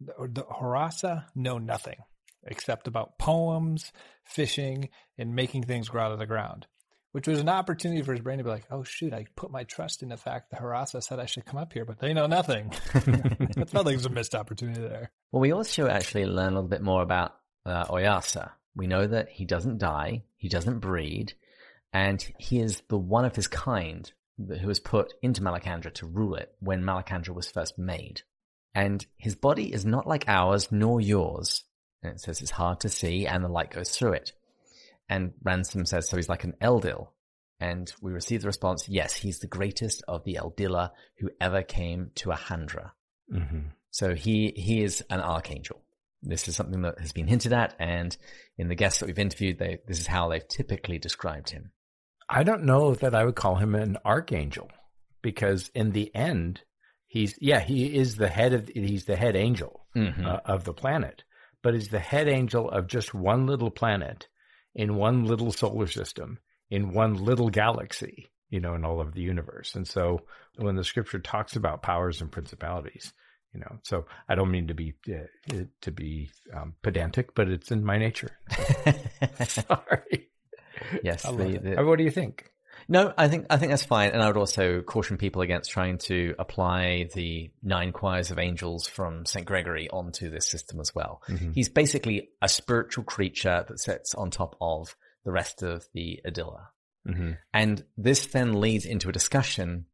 [0.00, 1.96] the, the Hrossa know nothing
[2.44, 3.92] except about poems,
[4.24, 6.66] fishing, and making things grow out of the ground.
[7.12, 9.12] Which was an opportunity for his brain to be like, "Oh shoot!
[9.12, 11.84] I put my trust in the fact that Hrossa said I should come up here,
[11.84, 15.10] but they know nothing." it felt like it was a missed opportunity there.
[15.30, 17.34] Well, we also actually learn a little bit more about
[17.66, 18.52] uh, Oyarsa.
[18.74, 21.34] We know that he doesn't die, he doesn't breed,
[21.92, 26.34] and he is the one of his kind who was put into Malacandra to rule
[26.34, 28.22] it when Malacandra was first made.
[28.74, 31.64] And his body is not like ours nor yours.
[32.02, 34.32] And it says it's hard to see and the light goes through it.
[35.08, 37.08] And Ransom says, so he's like an Eldil.
[37.60, 42.10] And we receive the response, yes, he's the greatest of the Eldila who ever came
[42.16, 42.92] to Ahandra.
[43.32, 43.68] Mm-hmm.
[43.90, 45.82] So he, he is an archangel.
[46.22, 48.16] This is something that has been hinted at, and
[48.56, 51.72] in the guests that we've interviewed, they, this is how they've typically described him.
[52.32, 54.70] I don't know that I would call him an archangel
[55.20, 56.62] because in the end,
[57.06, 60.26] he's yeah he is the head of he's the head angel mm-hmm.
[60.26, 61.24] uh, of the planet,
[61.62, 64.28] but he's the head angel of just one little planet
[64.74, 66.38] in one little solar system
[66.70, 69.74] in one little galaxy, you know, in all of the universe.
[69.74, 70.22] And so
[70.56, 73.12] when the scripture talks about powers and principalities,
[73.52, 73.76] you know.
[73.82, 77.98] So I don't mean to be uh, to be um, pedantic, but it's in my
[77.98, 78.30] nature.
[79.46, 80.31] Sorry.
[81.02, 81.22] Yes.
[81.22, 82.50] The, the, what do you think?
[82.88, 85.98] No, I think I think that's fine, and I would also caution people against trying
[85.98, 91.22] to apply the nine choirs of angels from Saint Gregory onto this system as well.
[91.28, 91.52] Mm-hmm.
[91.52, 96.66] He's basically a spiritual creature that sits on top of the rest of the Eldila,
[97.06, 97.32] mm-hmm.
[97.52, 99.86] and this then leads into a discussion.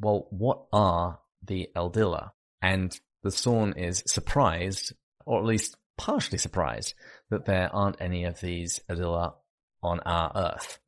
[0.00, 2.30] Well, what are the Eldila?
[2.62, 4.92] And the Sorn is surprised,
[5.24, 6.94] or at least partially surprised,
[7.30, 9.34] that there aren't any of these Eldila
[9.82, 10.78] on our Earth.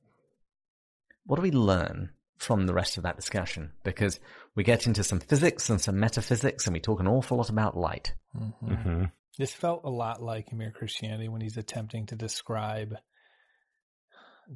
[1.26, 3.72] What do we learn from the rest of that discussion?
[3.82, 4.18] Because
[4.54, 7.76] we get into some physics and some metaphysics, and we talk an awful lot about
[7.76, 8.14] light.
[8.36, 8.72] Mm-hmm.
[8.72, 9.04] Mm-hmm.
[9.38, 12.96] This felt a lot like Mere Christianity when he's attempting to describe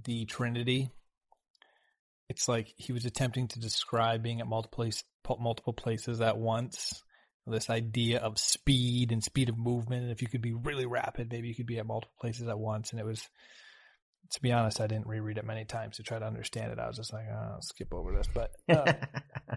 [0.05, 0.91] the Trinity.
[2.29, 4.91] It's like he was attempting to describe being at multiple,
[5.39, 7.03] multiple places at once
[7.47, 10.03] this idea of speed and speed of movement.
[10.05, 12.59] And if you could be really rapid, maybe you could be at multiple places at
[12.59, 12.93] once.
[12.93, 13.29] And it was,
[14.31, 16.79] to be honest, I didn't reread it many times to try to understand it.
[16.79, 18.29] I was just like, oh, I'll skip over this.
[18.33, 18.93] But uh,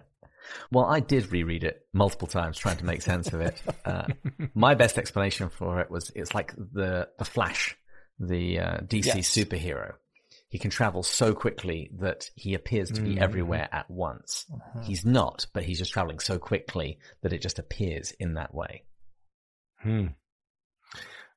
[0.72, 3.60] well, I did reread it multiple times trying to make sense of it.
[3.84, 4.06] Uh,
[4.54, 7.76] my best explanation for it was it's like the the Flash,
[8.18, 9.30] the uh, DC yes.
[9.30, 9.94] superhero
[10.48, 13.20] he can travel so quickly that he appears to be mm.
[13.20, 14.46] everywhere at once.
[14.52, 14.80] Uh-huh.
[14.82, 18.84] He's not, but he's just traveling so quickly that it just appears in that way.
[19.82, 20.06] Hmm.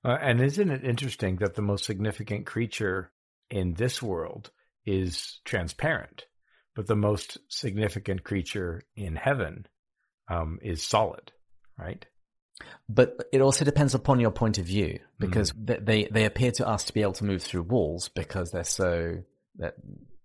[0.05, 3.11] Uh, and isn't it interesting that the most significant creature
[3.49, 4.51] in this world
[4.85, 6.25] is transparent,
[6.75, 9.67] but the most significant creature in heaven
[10.29, 11.31] um, is solid,
[11.77, 12.05] right?
[12.87, 15.85] But it also depends upon your point of view because mm.
[15.85, 19.23] they they appear to us to be able to move through walls because they're so
[19.55, 19.73] they're,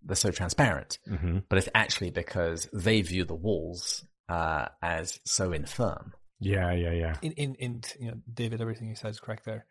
[0.03, 0.99] they're so transparent.
[1.09, 1.39] Mm-hmm.
[1.49, 6.13] But it's actually because they view the walls uh, as so infirm.
[6.41, 7.17] Yeah, yeah, yeah.
[7.23, 9.67] In, in in you know, David, everything you said is correct there.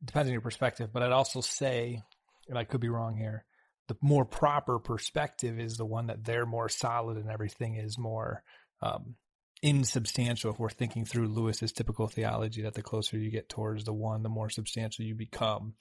[0.00, 2.02] It depends on your perspective, but I'd also say,
[2.48, 3.44] and I could be wrong here,
[3.88, 8.42] the more proper perspective is the one that they're more solid and everything is more
[8.82, 9.16] um,
[9.62, 13.92] insubstantial if we're thinking through Lewis's typical theology that the closer you get towards the
[13.92, 15.74] one, the more substantial you become.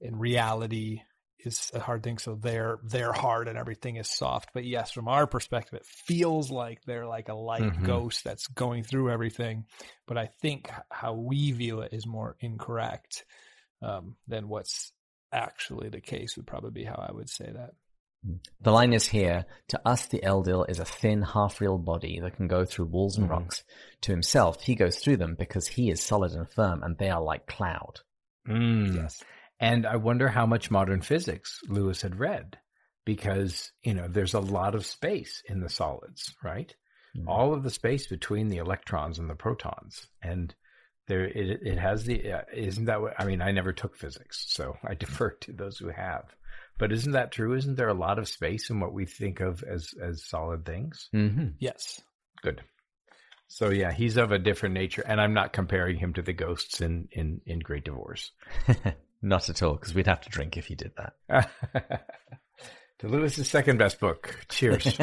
[0.00, 1.02] In reality
[1.44, 2.18] is a hard thing.
[2.18, 4.50] So they're they're hard and everything is soft.
[4.54, 7.84] But yes, from our perspective, it feels like they're like a light mm-hmm.
[7.84, 9.64] ghost that's going through everything.
[10.06, 13.24] But I think how we view it is more incorrect
[13.82, 14.92] um, than what's
[15.32, 17.70] actually the case would probably be how I would say that.
[18.60, 22.48] The line is here, to us the Eldil is a thin, half-real body that can
[22.48, 23.30] go through walls and mm.
[23.30, 23.64] rocks.
[24.02, 27.22] To himself, he goes through them because he is solid and firm and they are
[27.22, 28.00] like cloud.
[28.46, 28.94] Mm.
[28.94, 29.22] Yes.
[29.58, 32.58] And I wonder how much modern physics Lewis had read
[33.06, 36.74] because, you know, there's a lot of space in the solids, right?
[37.16, 37.24] Mm.
[37.26, 40.06] All of the space between the electrons and the protons.
[40.22, 40.54] And
[41.10, 44.44] there it, it has the uh, isn't that what I mean I never took physics
[44.48, 46.24] so I defer to those who have.
[46.78, 47.54] But isn't that true?
[47.54, 51.08] Isn't there a lot of space in what we think of as as solid things?
[51.12, 52.00] Hmm Yes.
[52.42, 52.62] good.
[53.48, 56.80] So yeah he's of a different nature and I'm not comparing him to the ghosts
[56.80, 58.30] in in in Great Divorce.
[59.22, 61.50] Not at all, because we'd have to drink if he did that.
[63.00, 64.98] to Lewis's second best book cheers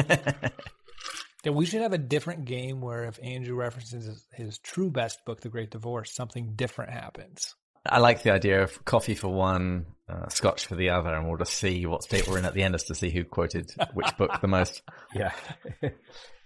[1.44, 5.24] Yeah, we should have a different game where if Andrew references his, his true best
[5.24, 7.54] book, The Great Divorce, something different happens.
[7.86, 11.38] I like the idea of coffee for one, uh, scotch for the other, and we'll
[11.38, 14.16] just see what state we're in at the end as to see who quoted which
[14.16, 14.82] book the most.
[15.14, 15.32] Yeah.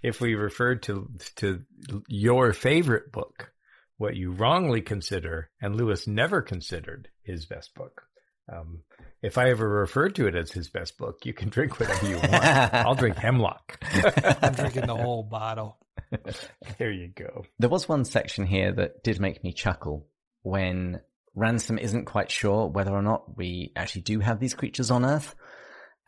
[0.02, 1.62] if we referred to to
[2.06, 3.50] your favorite book,
[3.96, 8.02] what you wrongly consider and Lewis never considered his best book.
[8.52, 8.82] Um,
[9.22, 12.16] if I ever referred to it as his best book, you can drink whatever you
[12.16, 12.34] want.
[12.34, 13.78] I'll drink hemlock.
[14.42, 15.78] I'm drinking the whole bottle.
[16.78, 17.44] there you go.
[17.58, 20.08] There was one section here that did make me chuckle
[20.42, 21.00] when
[21.34, 25.34] Ransom isn't quite sure whether or not we actually do have these creatures on Earth.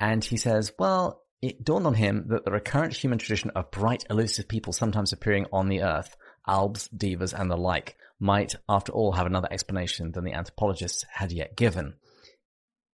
[0.01, 4.05] And he says, well, it dawned on him that the recurrent human tradition of bright,
[4.11, 6.17] elusive people sometimes appearing on the Earth,
[6.49, 11.31] albs, devas, and the like, might, after all, have another explanation than the anthropologists had
[11.31, 11.95] yet given.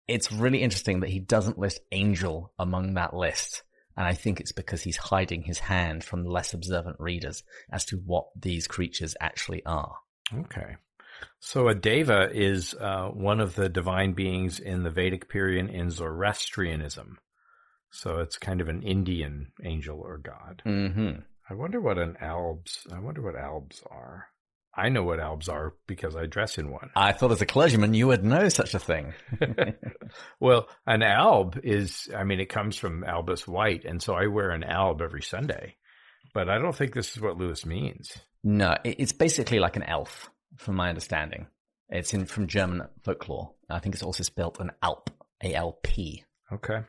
[0.08, 3.64] It's really interesting that he doesn't list angel among that list.
[3.96, 7.98] And I think it's because he's hiding his hand from less observant readers as to
[7.98, 9.96] what these creatures actually are.
[10.34, 10.76] Okay.
[11.40, 15.90] So a deva is uh, one of the divine beings in the Vedic period in
[15.90, 17.18] Zoroastrianism.
[17.92, 20.62] So it's kind of an Indian angel or god.
[20.66, 21.22] Mm-hmm.
[21.50, 22.86] I wonder what an albs.
[22.94, 24.28] I wonder what albs are.
[24.78, 26.92] I know what albs are because I dress in one.
[26.96, 29.16] I thought as a clergyman you would know such a thing.
[30.40, 34.52] well, an alb is, I mean, it comes from albus white, and so I wear
[34.52, 35.76] an alb every Sunday.
[36.34, 38.16] But I don't think this is what Lewis means.
[38.44, 41.48] No, it's basically like an elf, from my understanding.
[41.90, 43.54] It's in from German folklore.
[43.70, 45.10] I think it's also spelt an alp,
[45.44, 46.24] A-L-P.
[46.52, 46.82] Okay.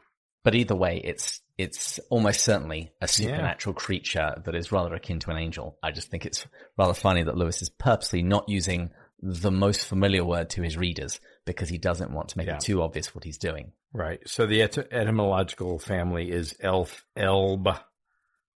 [0.45, 5.31] But either way, it's it's almost certainly a supernatural creature that is rather akin to
[5.31, 5.77] an angel.
[5.83, 10.25] I just think it's rather funny that Lewis is purposely not using the most familiar
[10.25, 12.55] word to his readers because he doesn't want to make Yeah.
[12.55, 13.73] it too obvious what he's doing.
[13.93, 14.21] Right.
[14.29, 17.67] So the et- etymological family is elf, elb,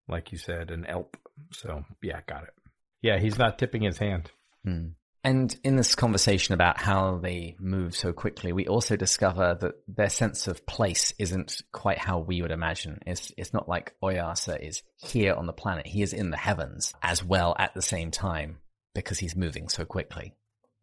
[0.07, 1.17] like you said, an elp.
[1.51, 2.53] So yeah, got it.
[3.01, 4.31] Yeah, he's not tipping his hand.
[4.63, 4.89] Hmm.
[5.25, 10.09] And in this conversation about how they move so quickly, we also discover that their
[10.09, 12.99] sense of place isn't quite how we would imagine.
[13.07, 15.87] It's, it's not like Oyarsa is here on the planet.
[15.87, 18.57] He is in the heavens as well at the same time
[18.93, 20.33] because he's moving so quickly.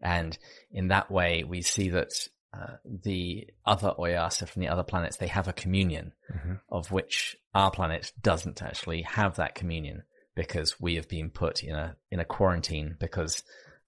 [0.00, 0.36] And
[0.72, 2.10] in that way, we see that
[2.54, 6.60] uh, the other Oyarsa from the other planets, they have a communion Mhm.
[6.70, 11.74] of which our planet doesn't actually have that communion because we have been put in
[11.74, 13.42] a, in a quarantine because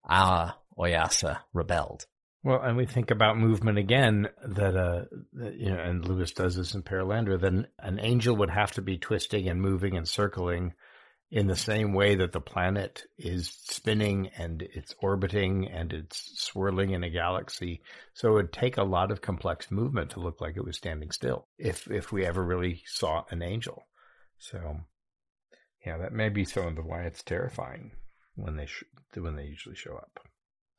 [0.05, 2.07] our Oyarsa rebelled.
[2.44, 6.57] Well, and we think about movement again that, uh, that, you know, and Lewis does
[6.57, 10.72] this in Perelandra, then an angel would have to be twisting and moving and circling
[11.30, 16.90] in the same way that the planet is spinning and it's orbiting and it's swirling
[16.90, 17.80] in a galaxy.
[18.12, 21.12] So it would take a lot of complex movement to look like it was standing
[21.12, 23.86] still if, if we ever really saw an angel.
[24.38, 24.80] So
[25.86, 27.92] yeah, that may be some of the why it's terrifying
[28.35, 28.85] when they, sh-
[29.16, 30.20] when they usually show up.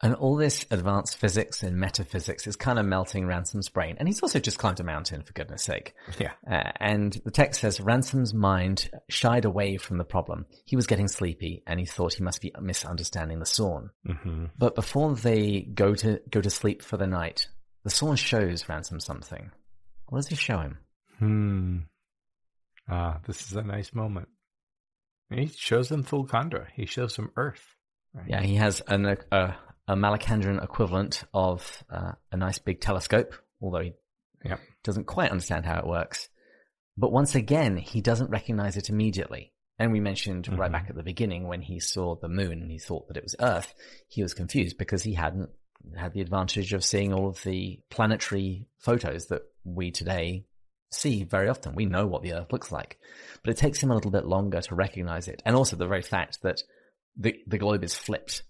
[0.01, 3.95] And all this advanced physics and metaphysics is kind of melting Ransom's brain.
[3.99, 5.93] And he's also just climbed a mountain, for goodness sake.
[6.19, 6.33] Yeah.
[6.45, 10.45] Uh, and the text says Ransom's mind shied away from the problem.
[10.65, 13.91] He was getting sleepy and he thought he must be misunderstanding the Sorn.
[14.05, 17.47] hmm But before they go to, go to sleep for the night,
[17.85, 19.51] the Sorn shows Ransom something.
[20.09, 20.79] What does he show him?
[21.19, 21.77] Hmm.
[22.89, 24.27] Ah, this is a nice moment.
[25.29, 26.67] He shows them Thulcandra.
[26.75, 27.75] He shows them Earth.
[28.13, 28.25] Right?
[28.29, 29.55] Yeah, he has an, a,
[29.87, 33.93] a Malacandran equivalent of uh, a nice big telescope, although he
[34.45, 34.59] Yep.
[34.83, 36.27] doesn't quite understand how it works.
[36.97, 39.53] But once again, he doesn't recognize it immediately.
[39.79, 40.73] And we mentioned right Mhm.
[40.73, 43.35] back at the beginning when he saw the moon and he thought that it was
[43.39, 43.73] Earth,
[44.09, 45.49] he was confused because he hadn't
[45.97, 50.45] had the advantage of seeing all of the planetary photos that we today
[50.93, 51.75] see very often.
[51.75, 52.97] We know what the Earth looks like,
[53.43, 55.41] but it takes him a little bit longer to recognize it.
[55.45, 56.61] And also the very fact that
[57.17, 58.43] the, the globe is flipped.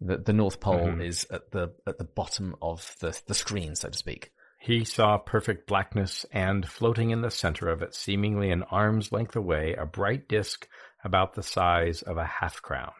[0.00, 1.06] The, the North Pole Mhm.
[1.06, 4.30] is at the, at the bottom of the, the screen, so to speak.
[4.60, 9.36] He saw perfect blackness and floating in the center of it, seemingly an arm's length
[9.36, 10.66] away, a bright disk
[11.04, 12.92] about the size of a half crown.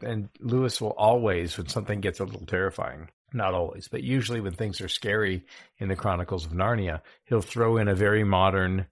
[0.00, 4.52] And Lewis will always, when something gets a little terrifying, not always, but usually when
[4.52, 5.44] things are scary
[5.78, 8.86] in the Chronicles of Narnia, he'll throw in a very modern,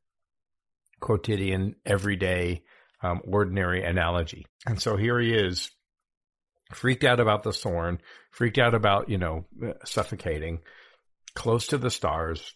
[1.01, 2.63] quotidian, everyday,
[3.03, 4.47] um, ordinary analogy.
[4.67, 5.71] And so here he is
[6.73, 9.47] freaked out about the Sorn, freaked out about, you know,
[9.85, 10.61] suffocating,
[11.35, 12.55] close to the stars,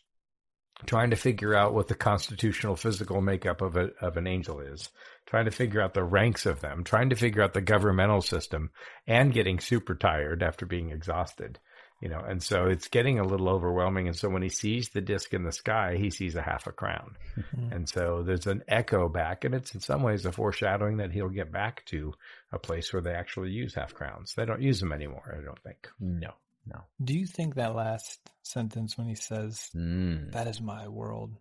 [0.87, 4.91] trying to figure out what the constitutional physical makeup of a, of an angel is,
[5.27, 8.70] trying to figure out the ranks of them, trying to figure out the governmental system
[9.07, 11.59] and getting super tired after being exhausted.
[12.01, 14.09] You know, and so it's getting a little overwhelming.
[14.09, 16.72] And so when he sees the disc in the sky, he sees a half a
[16.72, 17.16] crown.
[17.39, 17.72] Mm-hmm.
[17.72, 21.31] And so there's an echo back, and it's in some ways a foreshadowing that he'll
[21.31, 22.12] get back to
[22.53, 24.35] a place where they actually use half crowns.
[24.35, 25.89] They don't use them anymore, I don't think.
[25.99, 26.33] No.
[26.66, 26.81] No.
[27.03, 30.31] Do you think that last sentence when he says, mm.
[30.33, 31.37] That is my world,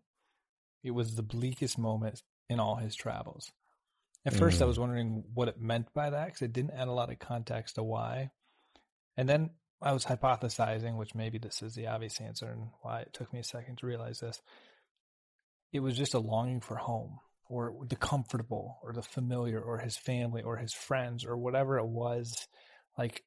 [0.84, 3.52] it was the bleakest moment in all his travels?
[4.26, 4.64] At first, mm.
[4.64, 7.20] I was wondering what it meant by that because it didn't add a lot of
[7.20, 8.32] context to why.
[9.18, 9.52] And then
[9.82, 13.40] I was hypothesizing, which maybe this is the obvious answer and why it took me
[13.40, 14.42] a second to realize this.
[15.74, 17.20] It was just a longing for home
[17.50, 21.88] or the comfortable or the familiar or his family or his friends or whatever it
[21.88, 22.48] was.
[22.98, 23.24] Like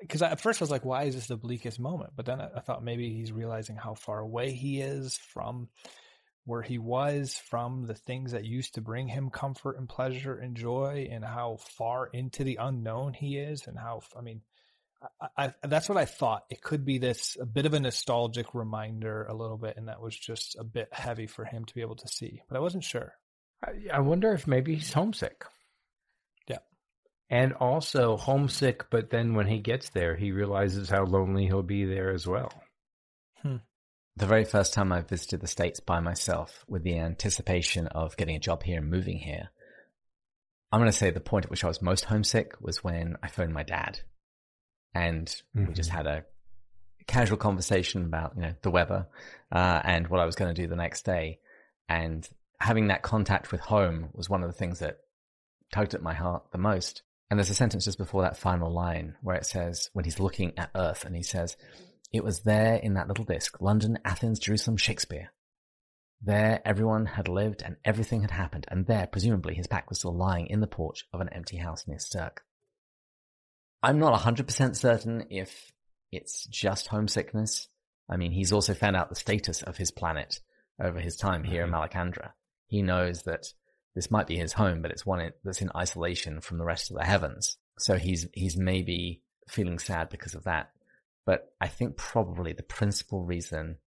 [0.00, 2.12] because at first I was like, why is this the bleakest moment?
[2.16, 5.68] But then I, I thought maybe he's realizing how far away he is from
[6.44, 10.56] where he was, from the things that used to bring him comfort and pleasure and
[10.56, 14.42] joy, and how far into the unknown he is, and how I mean,
[15.20, 16.44] I, I, that's what I thought.
[16.50, 20.02] It could be this a bit of a nostalgic reminder, a little bit, and that
[20.02, 22.42] was just a bit heavy for him to be able to see.
[22.48, 23.14] But I wasn't sure.
[23.64, 25.44] I, I wonder if maybe he's homesick
[26.48, 26.58] yeah
[27.28, 28.90] and also homesick.
[28.90, 32.52] But then when he gets there, he realizes how lonely he'll be there as well.
[33.42, 33.56] Hmm.
[34.16, 38.36] The very first time I visited the States by myself with the anticipation of getting
[38.36, 39.50] a job here and moving here,
[40.72, 43.28] I'm going to say the point at which I was most homesick was when I
[43.28, 44.00] phoned my dad
[44.94, 45.68] and mm-hmm.
[45.68, 45.96] we just mm-hmm.
[45.96, 46.24] had a
[47.06, 49.06] casual conversation about, you know, the weather,
[49.50, 51.38] uh, and what I was going to do the next day.
[51.88, 52.28] And
[52.60, 54.98] having that contact with home was one of the things that
[55.72, 57.02] tugged at my heart the most.
[57.30, 60.52] And there's a sentence just before that final line where it says, when he's looking
[60.56, 61.56] at Earth and he says,
[62.12, 65.32] it was there in that little disc, London, Athens, Jerusalem, Shakespeare.
[66.22, 70.14] There everyone had lived and everything had happened, and there, presumably, his pack was still
[70.14, 72.38] lying in the porch of an empty house near Sterk.
[73.82, 75.72] I'm not 100% certain if
[76.12, 77.68] it's just homesickness.
[78.08, 80.40] I mean, he's also found out the status of his planet
[80.82, 81.80] over his time here in mm-hmm.
[81.80, 82.32] Malacandra.
[82.66, 83.46] He knows that
[83.94, 86.96] this might be his home, but it's one that's in isolation from the rest of
[86.96, 87.56] the heavens.
[87.78, 90.70] So he's, he's maybe feeling sad because of that.
[91.26, 93.78] But I think probably the principal reason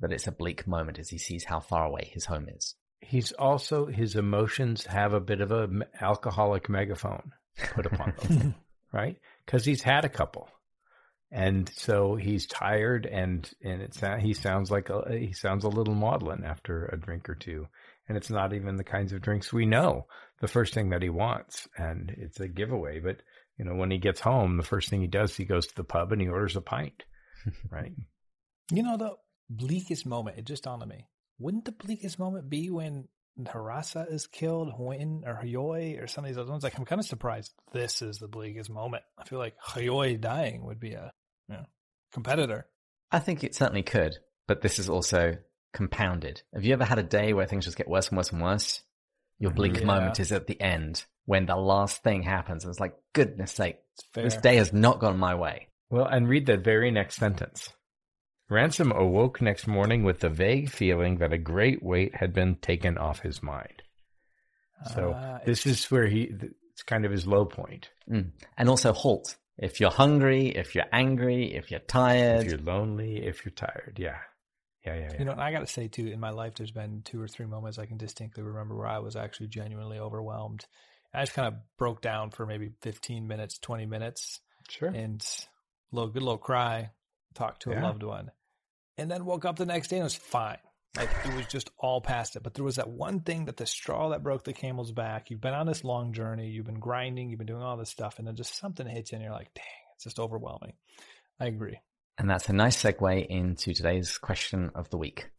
[0.00, 2.74] that it's a bleak moment is he sees how far away his home is.
[3.00, 5.68] He's also, his emotions have a bit of a
[6.00, 7.32] alcoholic megaphone
[7.74, 8.54] put upon them,
[8.92, 9.16] right?
[9.46, 10.48] Cause he's had a couple.
[11.32, 15.94] And so he's tired and, and it's, he sounds like a, he sounds a little
[15.94, 17.68] maudlin after a drink or two
[18.10, 20.04] and it's not even the kinds of drinks we know
[20.40, 23.22] the first thing that he wants and it's a giveaway but
[23.60, 25.84] you know when he gets home the first thing he does he goes to the
[25.84, 27.04] pub and he orders a pint
[27.70, 27.92] right
[28.72, 29.12] you know the
[29.50, 31.06] bleakest moment it just dawned on me
[31.38, 33.06] wouldn't the bleakest moment be when
[33.38, 36.62] Hrossa is killed, Huin or Hyoi or some of these other ones.
[36.62, 39.02] Like I'm kind of surprised this is the bleakest moment.
[39.16, 41.10] I feel like Hyoi dying would be a
[41.48, 41.64] you know,
[42.12, 42.66] competitor.
[43.10, 45.38] I think it certainly could, but this is also
[45.72, 46.42] compounded.
[46.52, 48.82] Have you ever had a day where things just get worse and worse and worse?
[49.40, 49.86] Your bleak yeah.
[49.86, 52.64] moment is at the end when the last thing happens.
[52.64, 53.78] And it's like, goodness sake,
[54.14, 55.68] this day has not gone my way.
[55.88, 57.70] Well, and read the very next sentence.
[58.50, 62.98] Ransom awoke next morning with the vague feeling that a great weight had been taken
[62.98, 63.82] off his mind.
[64.94, 66.32] So uh, this is where he,
[66.72, 67.90] it's kind of his low point.
[68.10, 68.32] Mm.
[68.58, 69.36] And also halt.
[69.56, 72.46] If you're hungry, if you're angry, if you're tired.
[72.46, 73.98] If you're lonely, if you're tired.
[73.98, 74.18] Yeah.
[74.84, 75.18] Yeah, yeah, yeah.
[75.18, 77.28] You know, and I got to say too, in my life, there's been two or
[77.28, 80.64] three moments I can distinctly remember where I was actually genuinely overwhelmed.
[81.12, 84.40] I just kind of broke down for maybe 15 minutes, 20 minutes.
[84.68, 84.88] Sure.
[84.88, 85.20] And
[85.92, 86.90] a little, good little cry,
[87.34, 88.30] talked to a loved one,
[88.96, 90.58] and then woke up the next day and it was fine.
[90.96, 92.42] Like it was just all past it.
[92.42, 95.30] But there was that one thing that the straw that broke the camel's back.
[95.30, 96.48] You've been on this long journey.
[96.48, 97.30] You've been grinding.
[97.30, 98.18] You've been doing all this stuff.
[98.18, 99.64] And then just something hits you and you're like, dang,
[99.94, 100.72] it's just overwhelming.
[101.38, 101.78] I agree.
[102.20, 105.30] And that's a nice segue into today's question of the week.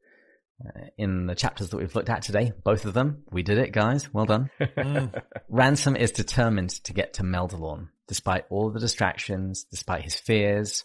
[0.66, 3.72] Uh, in the chapters that we've looked at today, both of them, we did it,
[3.72, 4.12] guys.
[4.12, 4.50] Well done.
[4.60, 5.22] mm.
[5.48, 10.84] Ransom is determined to get to Meldilorn, despite all the distractions, despite his fears.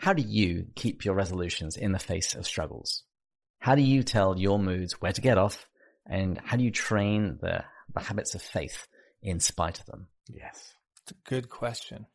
[0.00, 3.04] How do you keep your resolutions in the face of struggles?
[3.60, 5.68] How do you tell your moods where to get off?
[6.10, 7.62] And how do you train the,
[7.94, 8.88] the habits of faith
[9.22, 10.08] in spite of them?
[10.26, 10.72] Yes.
[11.02, 12.06] It's a good question.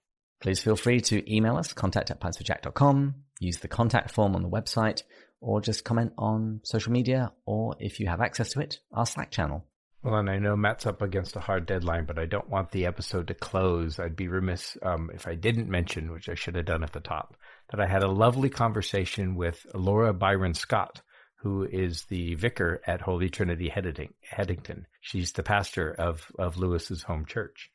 [0.42, 4.50] Please feel free to email us, contact at pintswithjack.com, use the contact form on the
[4.50, 5.04] website,
[5.40, 9.32] or just comment on social media, or if you have access to it, our Slack
[9.32, 9.66] channel.
[10.04, 12.88] Well, and I know Matt's up against a hard deadline, but I don't want the
[12.88, 14.00] episode to close.
[14.00, 17.02] I'd be remiss um, if I didn't mention, which I should have done at the
[17.02, 17.38] top,
[17.70, 21.02] that I had a lovely conversation with Laura Byron Scott,
[21.42, 24.88] who is the vicar at Holy Trinity Headington.
[25.02, 27.71] She's the pastor of, of Lewis's home church.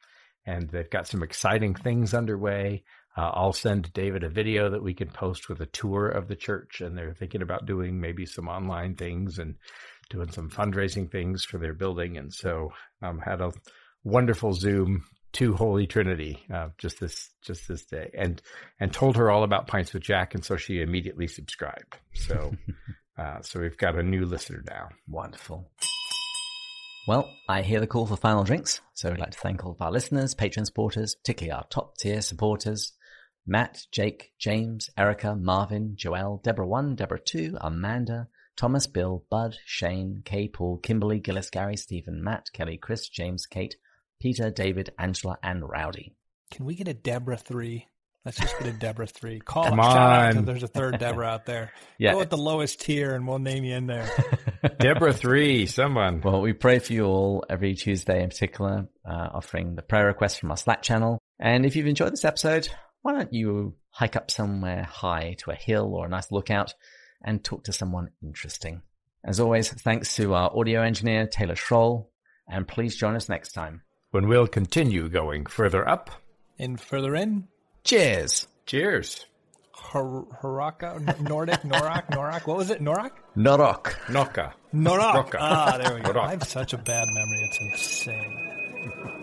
[0.47, 2.85] And they've got some exciting things underway.
[3.17, 6.37] Uh, I'll send David a video that we can post with a tour of the
[6.37, 9.57] church, and they're thinking about doing maybe some online things and
[10.11, 12.19] doing some fundraising things for their building.
[12.19, 12.73] And so
[13.03, 13.53] um, had a
[14.05, 18.41] wonderful Zoom to Holy Trinity uh, just this just this day, and
[18.81, 21.99] and told her all about Pints with Jack, and so she immediately subscribed.
[22.15, 22.53] So
[23.19, 24.89] uh, so we've got a new listener now.
[25.09, 25.71] Wonderful.
[27.07, 29.81] Well, I hear the call for final drinks, so we'd like to thank all of
[29.81, 32.95] our listeners, patron supporters, particularly our top tier supporters.
[33.47, 38.27] Matt, Jake, James, Erica, Marvin, Joelle, Deborah 1, Deborah 2, Amanda,
[38.57, 43.77] Thomas, Bill, Bud, Shane, Kay, Paul, Kimberly, Gillis, Gary, Stephen, Matt, Kelly, Chris, James, Kate,
[44.19, 46.17] Peter, David, Angela, and Rowdy.
[46.51, 47.87] Can we get a Deborah three?
[48.27, 49.39] Let's just get a Deborah three.
[49.39, 50.45] Call Come Shout out on.
[50.47, 51.73] there's a third Deborah out there.
[51.97, 52.13] Yeah.
[52.13, 54.11] Go with the lowest tier and we'll name you in there.
[54.81, 56.21] Deborah three, someone.
[56.23, 60.39] Well, we pray for you all every Tuesday in particular, uh, offering the prayer requests
[60.39, 61.21] from our Slack channel.
[61.39, 62.69] And if you've enjoyed this episode,
[63.03, 66.75] why don't you hike up somewhere high to a hill or a nice lookout
[67.25, 68.83] and talk to someone interesting?
[69.25, 72.09] As always, thanks to our audio engineer, Taylor Schroll,
[72.49, 73.83] and please join us next time.
[74.11, 76.11] when we'll continue going further up.
[76.59, 77.47] And further in,
[77.87, 78.49] Cheers!
[78.67, 79.27] Cheers.
[79.71, 82.45] Har- Haraka, Nordic, Norak, Norak.
[82.49, 82.81] What was it?
[82.83, 83.13] Norak?
[83.37, 83.95] Norok!
[84.09, 84.53] Noka.
[84.75, 85.15] Norak.
[85.15, 85.37] Rocka.
[85.39, 86.13] Ah, there we go.
[86.13, 86.25] Norak.
[86.27, 87.41] I have such a bad memory.
[87.45, 89.23] It's insane.